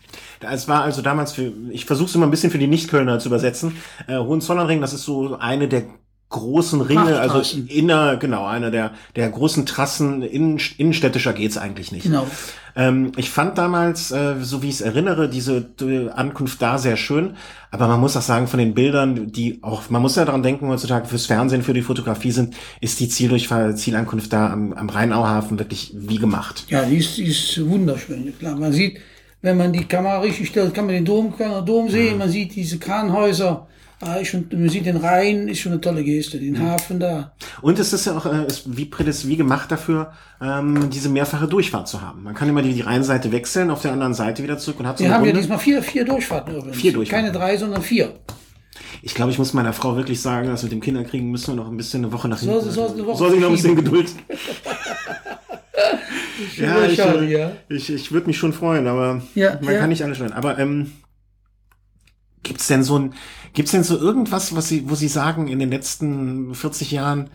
[0.42, 3.30] Es war also damals für, ich versuche es immer ein bisschen für die Nicht-Kölner zu
[3.30, 3.78] übersetzen.
[4.08, 5.84] Äh, Hohenzollernring, das ist so eine der
[6.32, 12.04] großen Ringe, also inner, genau, einer der, der großen Trassen, innen, innenstädtischer geht's eigentlich nicht.
[12.04, 12.26] Genau.
[12.76, 15.68] Ähm, ich fand damals, äh, so wie ich es erinnere, diese
[16.16, 17.36] Ankunft da sehr schön,
[17.70, 20.68] aber man muss auch sagen, von den Bildern, die auch, man muss ja daran denken,
[20.68, 25.60] heutzutage fürs Fernsehen, für die Fotografie sind, ist die Zieldurchfall, Zielankunft da am, am Rheinauhafen
[25.60, 26.66] wirklich wie gemacht.
[26.70, 28.56] Ja, die ist, die ist wunderschön, klar.
[28.56, 29.00] Man sieht,
[29.42, 32.18] wenn man die Kamera richtig stellt, kann man den Dom, kann den Dom sehen, ja.
[32.18, 33.68] man sieht diese Kranhäuser,
[34.02, 37.34] Ah, ist schon, man sieht den Rhein, ist schon eine tolle Geste, den Hafen da.
[37.62, 41.88] Und es ist ja auch äh, ist wie, wie gemacht dafür, ähm, diese mehrfache Durchfahrt
[41.88, 42.24] zu haben.
[42.24, 44.98] Man kann immer die, die Rheinseite wechseln, auf der anderen Seite wieder zurück und hat
[44.98, 45.36] so Wir haben Runde.
[45.36, 46.78] ja diesmal vier, vier Durchfahrten übrigens.
[46.78, 47.26] Vier Durchfahrten.
[47.26, 48.16] Keine drei, sondern vier.
[49.04, 51.70] Ich glaube, ich muss meiner Frau wirklich sagen, dass mit dem Kinderkriegen müssen wir noch
[51.70, 52.60] ein bisschen eine Woche nach hinten.
[52.62, 54.12] So, so, eine Woche soll sich noch ein bisschen Geduld.
[56.58, 57.52] ja, ich, schade, äh, ja.
[57.70, 59.80] ich, ich würde mich schon freuen, aber ja, man ja.
[59.80, 60.34] kann nicht alles schneiden.
[60.34, 60.92] Aber ähm,
[62.44, 63.14] gibt's denn so ein
[63.54, 67.30] Gibt's denn so irgendwas, was Sie, wo Sie sagen, in den letzten 40 Jahren,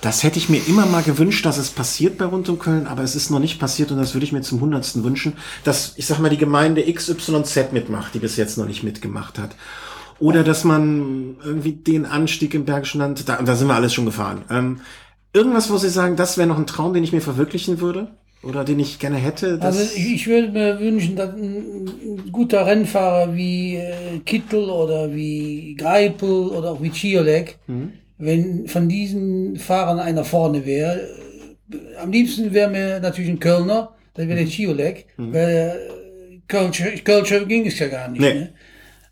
[0.00, 3.02] das hätte ich mir immer mal gewünscht, dass es passiert bei Rund um Köln, aber
[3.02, 5.32] es ist noch nicht passiert und das würde ich mir zum hundertsten wünschen,
[5.64, 9.56] dass, ich sag mal, die Gemeinde XYZ mitmacht, die bis jetzt noch nicht mitgemacht hat.
[10.20, 14.04] Oder dass man irgendwie den Anstieg im Bergischen Land, da, da sind wir alles schon
[14.04, 14.44] gefahren.
[14.50, 14.80] Ähm,
[15.32, 18.10] irgendwas, wo Sie sagen, das wäre noch ein Traum, den ich mir verwirklichen würde?
[18.42, 19.58] Oder den ich gerne hätte?
[19.60, 26.48] also ich, würde mir wünschen, dass ein, guter Rennfahrer wie äh, Kittel oder wie Greipel
[26.48, 27.92] oder auch wie Ciolek, mhm.
[28.16, 33.94] wenn von diesen Fahrern einer vorne wäre, äh, am liebsten wäre mir natürlich ein Kölner,
[34.14, 35.34] dann wäre der Ciolek, mhm.
[35.34, 35.76] weil
[36.30, 38.20] äh, Kölsche, Kölsche ging es ja gar nicht.
[38.20, 38.34] Nee.
[38.34, 38.52] Ne?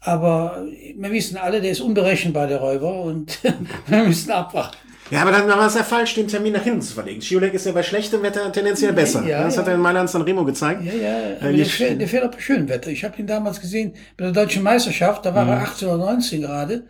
[0.00, 0.64] Aber
[0.96, 3.40] wir wissen alle, der ist unberechenbar, der Räuber, und
[3.88, 4.76] wir müssen abwarten.
[5.10, 7.22] Ja, aber dann war es ja falsch, den Termin nach hinten zu verlegen.
[7.22, 9.24] Schiolek ist ja bei schlechtem Wetter tendenziell besser.
[9.24, 9.60] Ja, das ja.
[9.60, 10.82] hat er in Mailand San Remo gezeigt.
[10.82, 11.48] Ja, ja.
[11.48, 12.90] Äh, der, fährt, der fährt auch bei schönem Wetter.
[12.90, 15.50] Ich habe ihn damals gesehen bei der Deutschen Meisterschaft, da war mhm.
[15.50, 16.82] er 18 oder 19 gerade.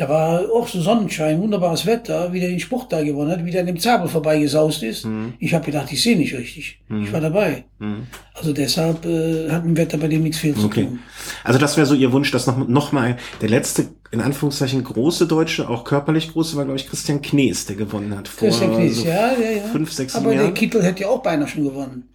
[0.00, 3.50] Da war auch so Sonnenschein, wunderbares Wetter, wie der den Spruch da gewonnen hat, wie
[3.50, 5.04] der an dem Zabel vorbeigesaust ist.
[5.04, 5.34] Mhm.
[5.38, 6.80] Ich habe gedacht, ich sehe nicht richtig.
[6.88, 7.04] Mhm.
[7.04, 7.64] Ich war dabei.
[7.80, 8.06] Mhm.
[8.32, 10.86] Also deshalb äh, hat im Wetter bei dem nichts viel zu okay.
[10.86, 11.00] tun.
[11.44, 15.26] Also das wäre so Ihr Wunsch, dass noch, noch mal der letzte, in Anführungszeichen, große
[15.26, 18.26] Deutsche, auch körperlich große, war, glaube ich, Christian Knees, der gewonnen hat.
[18.26, 19.62] Vor Christian Knees, so ja, ja, ja.
[19.70, 20.46] Fünf, sechs Aber Jahren.
[20.46, 22.08] der Kittel hätte ja auch beinahe schon gewonnen.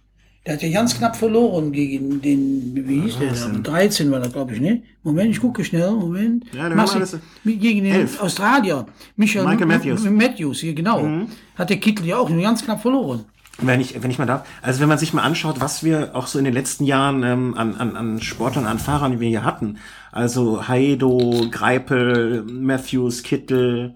[0.46, 3.32] Der hat ja ganz knapp verloren gegen den, wie hieß der?
[3.32, 4.82] 13 war das, glaube ich, ne?
[5.02, 6.44] Moment, ich gucke schnell, Moment.
[6.52, 8.20] Ja, der Massi, alles gegen den elf.
[8.20, 8.86] Australier.
[9.16, 10.04] Michael Michael Matthews.
[10.04, 11.02] Matthews, hier, genau.
[11.02, 11.26] Mhm.
[11.56, 13.24] Hat der Kittel ja auch nur ganz knapp verloren.
[13.58, 16.28] Wenn ich, wenn ich mal darf, also wenn man sich mal anschaut, was wir auch
[16.28, 19.44] so in den letzten Jahren ähm, an, an, an Sportlern, an Fahrern, die wir hier
[19.44, 19.78] hatten,
[20.12, 23.94] also Haido, Greipel, Matthews, Kittel,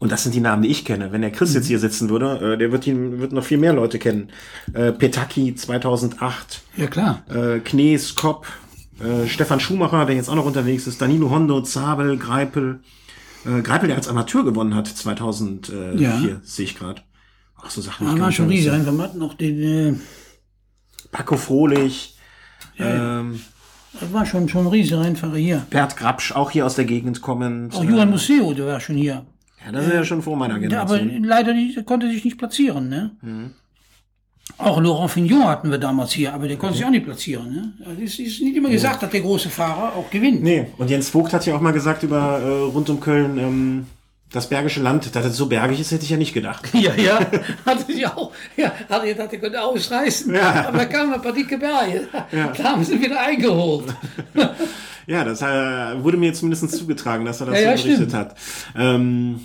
[0.00, 1.12] und das sind die Namen, die ich kenne.
[1.12, 1.56] Wenn der Chris mhm.
[1.56, 4.30] jetzt hier sitzen würde, äh, der wird ihn, wird noch viel mehr Leute kennen.
[4.72, 6.62] Äh, Petaki 2008.
[6.76, 7.22] Ja, klar.
[7.28, 8.46] Äh, Knees, Kopp,
[8.98, 12.80] äh, Stefan Schumacher, der jetzt auch noch unterwegs ist, Danilo Hondo, Zabel, Greipel.
[13.44, 16.40] Äh, Greipel, der als Amateur gewonnen hat 2004, ja.
[16.42, 17.02] sehe ich gerade.
[17.62, 18.06] Ach, so Sachen.
[18.06, 18.72] Ah, war schon riesig.
[18.72, 19.94] Einfach mal noch den, äh
[21.12, 22.16] Paco Frohlich.
[22.76, 23.40] Ja, ähm,
[24.00, 25.66] Das war schon, schon ein riesig Rennfahrer hier.
[25.70, 27.74] Bert Grabsch, auch hier aus der Gegend kommend.
[27.74, 29.26] Auch Johann Museo, der war schon hier.
[29.64, 31.10] Ja, das ist ja schon vor meiner Generation.
[31.10, 32.88] Ja, aber leider nicht, konnte sich nicht platzieren.
[32.88, 33.10] Ne?
[33.20, 33.50] Mhm.
[34.58, 36.78] Auch Laurent Fignon hatten wir damals hier, aber der konnte mhm.
[36.78, 37.54] sich auch nicht platzieren.
[37.54, 37.96] Ne?
[38.04, 40.42] Es ist nicht immer gesagt, dass der große Fahrer auch gewinnt.
[40.42, 43.86] Nee, und Jens Vogt hat ja auch mal gesagt über äh, rund um Köln, ähm,
[44.32, 46.68] das Bergische Land, dass es so bergig ist, hätte ich ja nicht gedacht.
[46.74, 47.18] Ja, ja,
[47.66, 48.32] hatte ich auch.
[48.56, 50.34] Ja, hatte ich gedacht, ich könnte ausreißen.
[50.34, 50.68] Ja.
[50.68, 52.08] Aber da kamen ein paar dicke Berge.
[52.32, 52.52] Ja.
[52.56, 53.92] Da haben sie wieder eingeholt.
[55.10, 58.36] ja, das äh, wurde mir zumindest zugetragen, dass er das ja, so berichtet hat.
[58.76, 59.40] Ähm,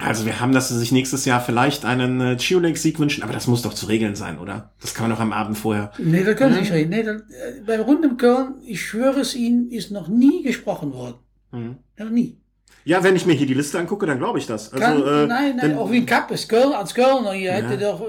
[0.00, 3.46] also wir haben, dass sie sich nächstes Jahr vielleicht einen äh, Cheerleague-Sieg wünschen, aber das
[3.46, 4.72] muss doch zu regeln sein, oder?
[4.80, 5.92] Das kann man doch am Abend vorher.
[5.98, 6.90] Nee, das können Sie nicht regeln.
[6.90, 10.92] Nee, das, äh, bei Rund um Köln, ich schwöre es Ihnen, ist noch nie gesprochen
[10.92, 11.18] worden.
[11.52, 11.76] Mhm.
[11.96, 12.40] Noch nie.
[12.84, 14.72] Ja, wenn ich mir hier die Liste angucke, dann glaube ich das.
[14.72, 16.48] Also, kann, äh, nein, nein, auch wie ein Kapp ist.
[16.48, 17.56] Köln, als Kölner hier ja.
[17.56, 18.02] hätte doch,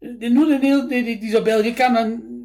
[0.00, 2.37] äh, nur der, der, dieser Belgier kann dann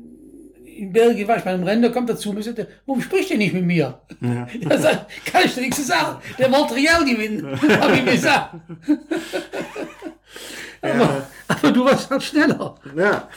[0.78, 3.54] in Belgien war ich bei einem Rennen, kommt dazu und sagt, warum spricht ihr nicht
[3.54, 4.00] mit mir?
[4.22, 4.48] Ja.
[4.68, 6.22] Da sagt, kann ich dir nichts sagen.
[6.38, 8.56] Der wollte real gewinnen, habe ich gesagt.
[10.84, 10.94] Ja.
[10.94, 12.76] Aber, aber, du warst halt schneller.
[12.96, 13.30] Ja.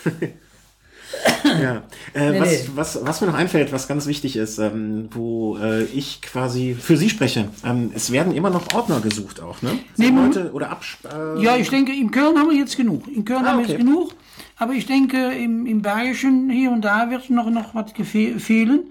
[1.45, 1.83] ja.
[2.13, 2.71] Äh, nee, was, nee.
[2.75, 6.97] Was, was mir noch einfällt, was ganz wichtig ist, ähm, wo äh, ich quasi für
[6.97, 9.79] Sie spreche, ähm, es werden immer noch Ordner gesucht auch, ne?
[9.97, 13.07] Nee, Leute oder Abs äh, Ja, ich denke, in Köln haben wir jetzt genug.
[13.09, 13.73] In Köln ah, haben wir okay.
[13.73, 14.13] jetzt genug.
[14.57, 18.91] Aber ich denke, im, im Bergischen hier und da wird noch, noch was fehlen.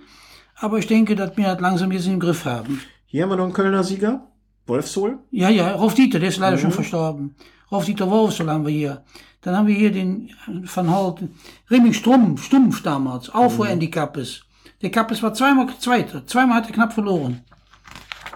[0.56, 2.82] Aber ich denke, dass wir das langsam jetzt im Griff haben.
[3.06, 4.28] Hier haben wir noch einen Kölner Sieger.
[4.68, 5.20] Wolfsohl?
[5.32, 6.62] Ja, ja, Rolf Dieter, der ist leider mhm.
[6.62, 7.36] schon verstorben.
[7.72, 9.04] Rolf Dieter Wolfsohl haben wir hier.
[9.42, 11.24] Dann haben wir hier den Van Halt,
[11.70, 13.56] Remming Stumpf, Stumpf damals, auch mhm.
[13.56, 14.42] vor Andy Kappes.
[14.82, 17.42] Der Kappes war zweimal Zweiter, zweimal hat er knapp verloren.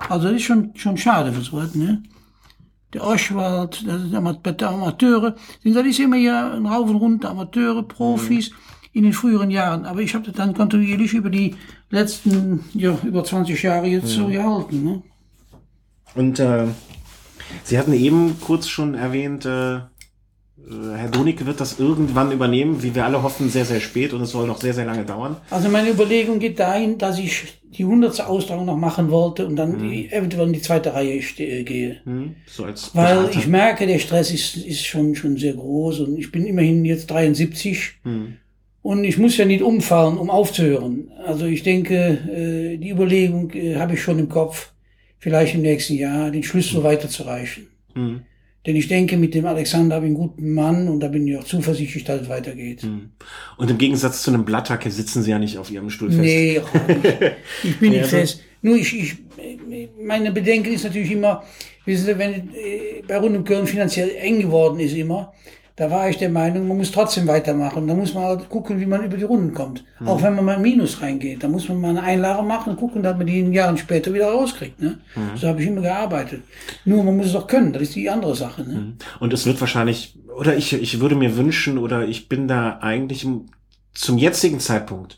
[0.08, 2.04] Also das ist schon, schon schade fürs Wort, ne?
[2.94, 8.52] Der Oschwald, das sind Amateure, das ist immer ja ein Rauf und runter, Amateure, Profis.
[8.52, 8.56] Mhm
[8.94, 9.86] in den früheren Jahren.
[9.86, 11.56] Aber ich habe das dann kontinuierlich über die
[11.90, 14.24] letzten, ja, über 20 Jahre jetzt ja.
[14.24, 14.84] so gehalten.
[14.84, 15.04] Ne?
[16.16, 16.68] Und äh,
[17.64, 19.80] Sie hatten eben kurz schon erwähnt, äh,
[20.70, 24.32] Herr Donig wird das irgendwann übernehmen, wie wir alle hoffen, sehr, sehr spät und es
[24.32, 25.38] soll noch sehr, sehr lange dauern.
[25.50, 29.78] Also meine Überlegung geht dahin, dass ich die hundertste Austragung noch machen wollte und dann
[29.78, 30.10] mhm.
[30.10, 32.02] eventuell in die zweite Reihe gehe.
[32.06, 32.36] Mhm.
[32.46, 36.32] So als Weil ich merke, der Stress ist, ist schon, schon sehr groß und ich
[36.32, 38.00] bin immerhin jetzt 73.
[38.04, 38.38] Mhm.
[38.82, 41.12] Und ich muss ja nicht umfahren, um aufzuhören.
[41.26, 44.72] Also ich denke, äh, die Überlegung äh, habe ich schon im Kopf,
[45.18, 47.68] vielleicht im nächsten Jahr den Schlüssel weiterzureichen.
[47.94, 48.22] Mhm.
[48.70, 51.36] Denn ich denke, mit dem Alexander habe ich einen guten Mann und da bin ich
[51.36, 52.84] auch zuversichtlich, dass es weitergeht.
[52.84, 53.10] Mhm.
[53.58, 56.22] Und im Gegensatz zu einem Blatthacke sitzen Sie ja nicht auf Ihrem Stuhl fest.
[56.22, 56.62] Nee,
[57.64, 58.44] ich bin nicht fest.
[58.62, 59.18] Nur ich, ich,
[60.00, 61.44] meine Bedenken ist natürlich immer,
[61.86, 65.34] wissen Sie, wenn äh, bei Rund um Köln finanziell eng geworden ist immer,
[65.80, 67.88] da war ich der Meinung, man muss trotzdem weitermachen.
[67.88, 69.86] Da muss man halt gucken, wie man über die Runden kommt.
[70.02, 70.10] Mhm.
[70.10, 71.42] Auch wenn man mal in Minus reingeht.
[71.42, 74.14] Da muss man mal eine Einlage machen und gucken, dass man die in Jahren später
[74.14, 74.82] wieder rauskriegt.
[74.82, 75.00] Ne?
[75.16, 75.38] Mhm.
[75.38, 76.44] So habe ich immer gearbeitet.
[76.84, 78.64] Nur man muss es auch können, das ist die andere Sache.
[78.64, 78.74] Ne?
[78.74, 78.94] Mhm.
[79.22, 83.26] Und es wird wahrscheinlich, oder ich, ich würde mir wünschen, oder ich bin da eigentlich
[83.94, 85.18] zum jetzigen Zeitpunkt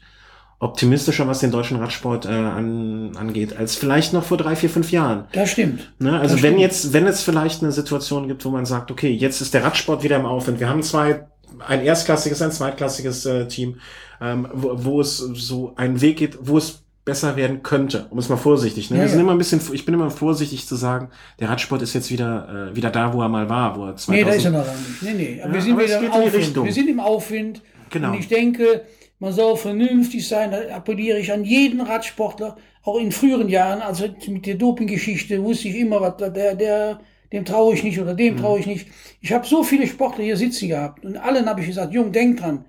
[0.62, 4.92] optimistischer, was den deutschen Radsport äh, an, angeht, als vielleicht noch vor drei, vier, fünf
[4.92, 5.26] Jahren.
[5.34, 5.92] Das stimmt.
[5.98, 6.20] Ne?
[6.20, 6.62] Also das wenn stimmt.
[6.62, 10.04] jetzt, wenn es vielleicht eine Situation gibt, wo man sagt, okay, jetzt ist der Radsport
[10.04, 11.26] wieder im Aufwind, wir haben zwei,
[11.68, 13.80] ein erstklassiges, ein zweitklassiges äh, Team,
[14.22, 18.30] ähm, wo, wo es so einen Weg geht, wo es besser werden könnte, um es
[18.30, 18.92] mal vorsichtig.
[18.92, 18.98] Ne?
[18.98, 19.24] Ja, wir sind ja.
[19.24, 21.10] immer ein bisschen, ich bin immer vorsichtig zu sagen,
[21.40, 24.10] der Radsport ist jetzt wieder äh, wieder da, wo er mal war, wo er 2000
[24.10, 25.02] Nee, da ist er noch nicht.
[25.02, 26.66] Nee, nee, aber ja, wir sind wieder im Aufwind.
[26.66, 27.62] Wir sind im Aufwind.
[27.90, 28.12] Genau.
[28.12, 28.84] Und ich denke,
[29.22, 34.08] man soll vernünftig sein, da appelliere ich an jeden Radsportler, auch in früheren Jahren, also
[34.28, 37.00] mit der Dopinggeschichte wusste ich immer, was der, der,
[37.32, 38.40] dem traue ich nicht oder dem mhm.
[38.40, 38.88] traue ich nicht.
[39.22, 42.40] Ich habe so viele Sportler hier sitzen gehabt und allen habe ich gesagt, Jung, denk
[42.40, 42.66] dran,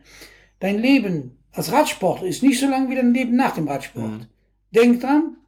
[0.60, 4.10] dein Leben als Radsportler ist nicht so lang wie dein Leben nach dem Radsport.
[4.10, 4.26] Mhm.
[4.72, 5.38] Denk dran,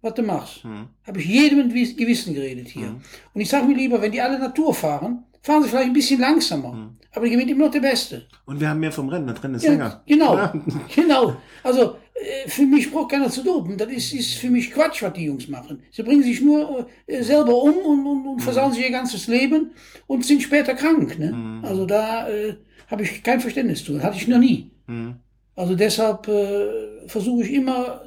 [0.00, 0.64] was du machst.
[0.64, 0.88] Mhm.
[1.06, 2.86] Habe ich jedem mit Gewissen geredet hier.
[2.86, 3.02] Mhm.
[3.34, 6.20] Und ich sage mir lieber, wenn die alle Natur fahren, fahren sie vielleicht ein bisschen
[6.20, 6.72] langsamer.
[6.72, 6.96] Mhm.
[7.14, 8.26] Aber gewinnt immer noch der Beste.
[8.46, 10.02] Und wir haben mehr vom Rennen, das Rennen ist ja, länger.
[10.06, 10.52] Genau, ja.
[10.94, 11.36] genau.
[11.62, 13.76] Also äh, für mich braucht keiner zu dopen.
[13.76, 15.82] Das ist, ist für mich Quatsch, was die Jungs machen.
[15.90, 18.40] Sie bringen sich nur äh, selber um und, und, und mhm.
[18.40, 19.72] versauen sich ihr ganzes Leben
[20.06, 21.18] und sind später krank.
[21.18, 21.32] Ne?
[21.32, 21.64] Mhm.
[21.64, 22.56] Also da äh,
[22.90, 24.02] habe ich kein Verständnis zu.
[24.02, 24.70] Hatte ich noch nie.
[24.86, 25.16] Mhm.
[25.54, 28.02] Also deshalb äh, versuche ich immer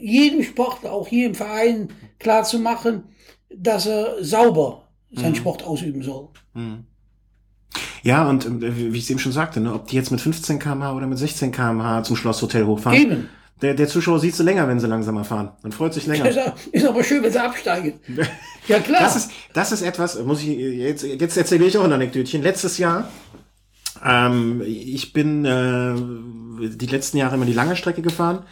[0.00, 3.04] jedem Sportler, auch hier im Verein, klar zu machen,
[3.52, 4.83] dass er sauber
[5.16, 5.36] seinen mhm.
[5.36, 6.28] Sport ausüben soll.
[6.54, 6.84] Mhm.
[8.02, 10.58] Ja, und äh, wie ich es eben schon sagte, ne, ob die jetzt mit 15
[10.58, 13.00] km/h oder mit 16 km/h zum Schlosshotel hochfahren.
[13.00, 13.28] Eben.
[13.62, 16.28] Der, der Zuschauer sieht sie länger, wenn sie langsamer fahren und freut sich länger.
[16.72, 17.94] Ist aber schön, wenn sie absteigen.
[18.68, 19.00] ja, klar.
[19.00, 22.42] Das ist, das ist etwas, muss ich, jetzt, jetzt erzähle ich auch ein Anekdötchen.
[22.42, 23.08] Letztes Jahr,
[24.04, 25.94] ähm, ich bin äh,
[26.68, 28.44] die letzten Jahre immer die lange Strecke gefahren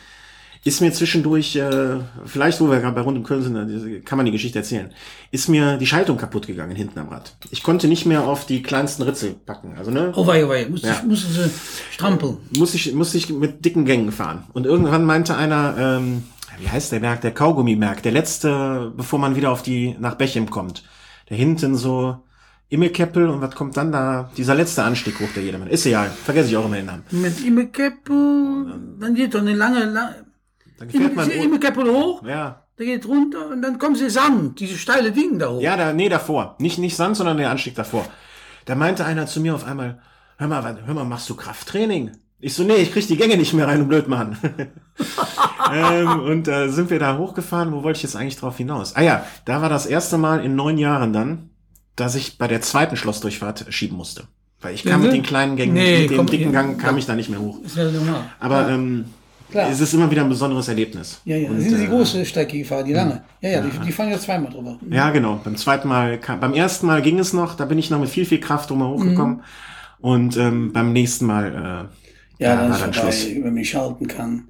[0.64, 4.26] ist mir zwischendurch, äh, vielleicht wo wir gerade bei Rund um Köln sind, kann man
[4.26, 4.90] die Geschichte erzählen,
[5.32, 7.34] ist mir die Schaltung kaputt gegangen hinten am Rad.
[7.50, 9.74] Ich konnte nicht mehr auf die kleinsten Ritzel packen.
[9.76, 10.12] Also, ne?
[10.14, 10.94] Oh wei, oh wei, musste, ja.
[10.94, 11.50] ich, musste sie
[11.90, 12.36] strampeln.
[12.56, 14.44] Muss ich, muss ich mit dicken Gängen fahren.
[14.52, 16.22] Und irgendwann meinte einer, ähm,
[16.60, 20.48] wie heißt der Berg, der Kaugummiberg, der letzte, bevor man wieder auf die, nach Bechem
[20.48, 20.84] kommt.
[21.28, 22.22] Der hinten so,
[22.68, 24.30] Immekeppel und was kommt dann da?
[24.36, 25.68] Dieser letzte Anstieg hoch, der jedermann.
[25.68, 27.02] Ist egal, vergesse ich auch immer den Namen.
[27.10, 30.31] Mit Immekeppel, dann geht doch eine lange, lange
[30.82, 32.24] dann fährt man immer Kappel hoch.
[32.24, 32.64] Ja.
[32.76, 35.60] Da geht runter und dann kommen sie Sand, diese steile Ding da hoch.
[35.60, 36.56] Ja, da, nee, davor.
[36.58, 38.06] Nicht, nicht Sand, sondern der Anstieg davor.
[38.64, 40.00] Da meinte einer zu mir auf einmal,
[40.38, 42.12] hör mal, hör mal, machst du Krafttraining?
[42.40, 44.36] Ich so, nee, ich krieg die Gänge nicht mehr rein, du Blödmann.
[45.72, 48.96] ähm, und äh, sind wir da hochgefahren, wo wollte ich jetzt eigentlich drauf hinaus?
[48.96, 51.50] Ah ja, da war das erste Mal in neun Jahren dann,
[51.94, 54.24] dass ich bei der zweiten Schlossdurchfahrt schieben musste.
[54.60, 55.06] Weil ich kam mhm.
[55.06, 57.60] mit den kleinen Gängen, nee, mit dem dicken Gang kam ich da nicht mehr hoch.
[57.62, 58.24] Ist ja normal.
[58.40, 58.70] Aber ja.
[58.70, 59.04] ähm,
[59.52, 59.70] Klar.
[59.70, 61.20] Es ist immer wieder ein besonderes Erlebnis.
[61.26, 61.50] Ja, ja.
[61.50, 63.22] Und, sind die äh, große Strecke die lange?
[63.42, 63.60] Ja, ja, ja.
[63.60, 64.78] Die, die, fahren ja zweimal drüber.
[64.80, 64.92] Mhm.
[64.92, 65.40] Ja, genau.
[65.44, 68.08] Beim zweiten Mal, kam, beim ersten Mal ging es noch, da bin ich noch mit
[68.08, 69.36] viel, viel Kraft drüber hochgekommen.
[69.36, 69.42] Mhm.
[70.00, 71.88] Und ähm, beim nächsten Mal,
[72.40, 73.26] äh, ja, da war dann Schluss.
[73.26, 74.48] Über mich schalten kann.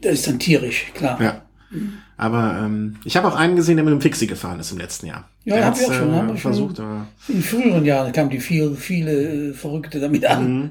[0.00, 1.20] Das ist dann tierisch, klar.
[1.20, 1.42] Ja.
[1.70, 1.92] Mhm.
[2.16, 5.06] Aber ähm, ich habe auch einen gesehen, der mit einem Fixie gefahren ist im letzten
[5.06, 5.28] Jahr.
[5.44, 6.12] Ja, habe ich auch schon.
[6.12, 6.78] Äh, haben wir versucht.
[6.78, 10.52] Schon, in früheren Jahren kamen die viel, viele äh, Verrückte damit an.
[10.52, 10.70] Mhm.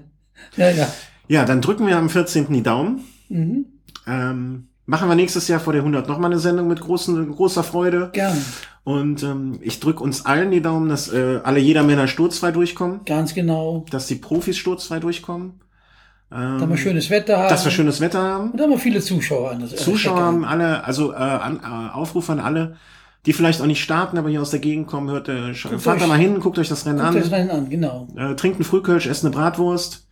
[0.58, 0.88] Ja, ja.
[1.28, 2.52] Ja, dann drücken wir am 14.
[2.52, 3.04] die Daumen.
[3.30, 3.66] Mhm.
[4.06, 8.10] Ähm, machen wir nächstes Jahr vor der 100 nochmal eine Sendung mit großen, großer Freude.
[8.14, 8.42] Gerne.
[8.84, 13.02] Und ähm, ich drücke uns allen die Daumen, dass äh, alle Jedermänner sturzfrei durchkommen.
[13.06, 13.86] Ganz genau.
[13.92, 15.60] Dass die Profis sturzfrei durchkommen.
[16.32, 17.50] Ähm, dass wir schönes Wetter haben.
[17.50, 18.52] Dass wir schönes Wetter haben.
[18.52, 21.94] Und da haben wir viele Zuschauer an das Zuschauer haben alle, also äh, an, äh,
[21.94, 22.78] Aufruf an alle,
[23.26, 26.08] die vielleicht auch nicht starten, aber hier aus der Gegend kommen, hört, äh, fahrt da
[26.08, 27.16] mal hin, guckt euch das Rennen guckt an.
[27.20, 28.08] Das Rennen an, genau.
[28.16, 30.08] Äh, trinkt einen Frühkölsch, esst eine Bratwurst.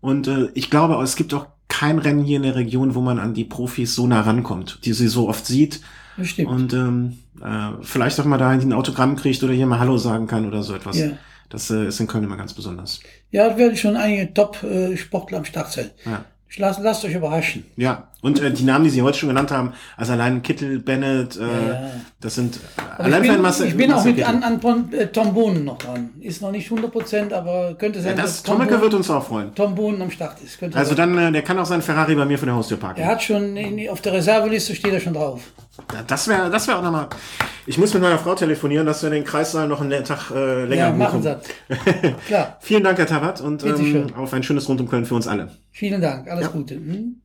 [0.00, 3.18] Und äh, ich glaube, es gibt auch kein Rennen hier in der Region, wo man
[3.18, 5.80] an die Profis so nah rankommt, die sie so oft sieht.
[6.16, 6.50] Das stimmt.
[6.50, 10.26] Und ähm, äh, vielleicht auch mal da ein Autogramm kriegt oder hier mal Hallo sagen
[10.26, 10.98] kann oder so etwas.
[10.98, 11.10] Ja.
[11.48, 13.00] Das äh, ist in Köln immer ganz besonders.
[13.30, 15.90] Ja, da werde schon einige Top-Sportler am Start sein.
[16.04, 16.24] Ja.
[16.56, 17.64] Lasst, lasst euch überraschen.
[17.76, 21.36] Ja, und äh, die Namen, die Sie heute schon genannt haben, also allein Kittel, Bennett,
[21.36, 21.90] äh, ja.
[22.20, 25.08] das sind äh, allein ich bin, Masse, ich bin Masse auch mit an, an äh,
[25.08, 26.10] Tom Bohnen noch dran.
[26.20, 29.26] Ist noch nicht 100%, aber könnte sein, ja, das, dass Tom Tommeke wird uns auch
[29.26, 29.54] freuen.
[29.54, 30.58] Tom Bohnen am Start ist.
[30.58, 31.14] Könnte also sein.
[31.14, 33.00] dann, äh, der kann auch seinen Ferrari bei mir vor der Haustür parken.
[33.00, 35.40] Er hat schon, in, auf der Reserveliste steht er schon drauf.
[35.92, 37.08] Ja, das wäre das wäre auch nochmal.
[37.66, 40.88] Ich muss mit meiner Frau telefonieren, dass wir den Kreissaal noch einen Tag äh, länger
[40.88, 41.22] ja, machen.
[41.22, 41.36] Sie.
[42.26, 42.58] Klar.
[42.60, 45.50] Vielen Dank, Herr Tabat, und ähm, auf ein schönes Rund um Köln für uns alle.
[45.72, 46.50] Vielen Dank, alles ja.
[46.50, 46.74] Gute.
[46.74, 47.20] Hm?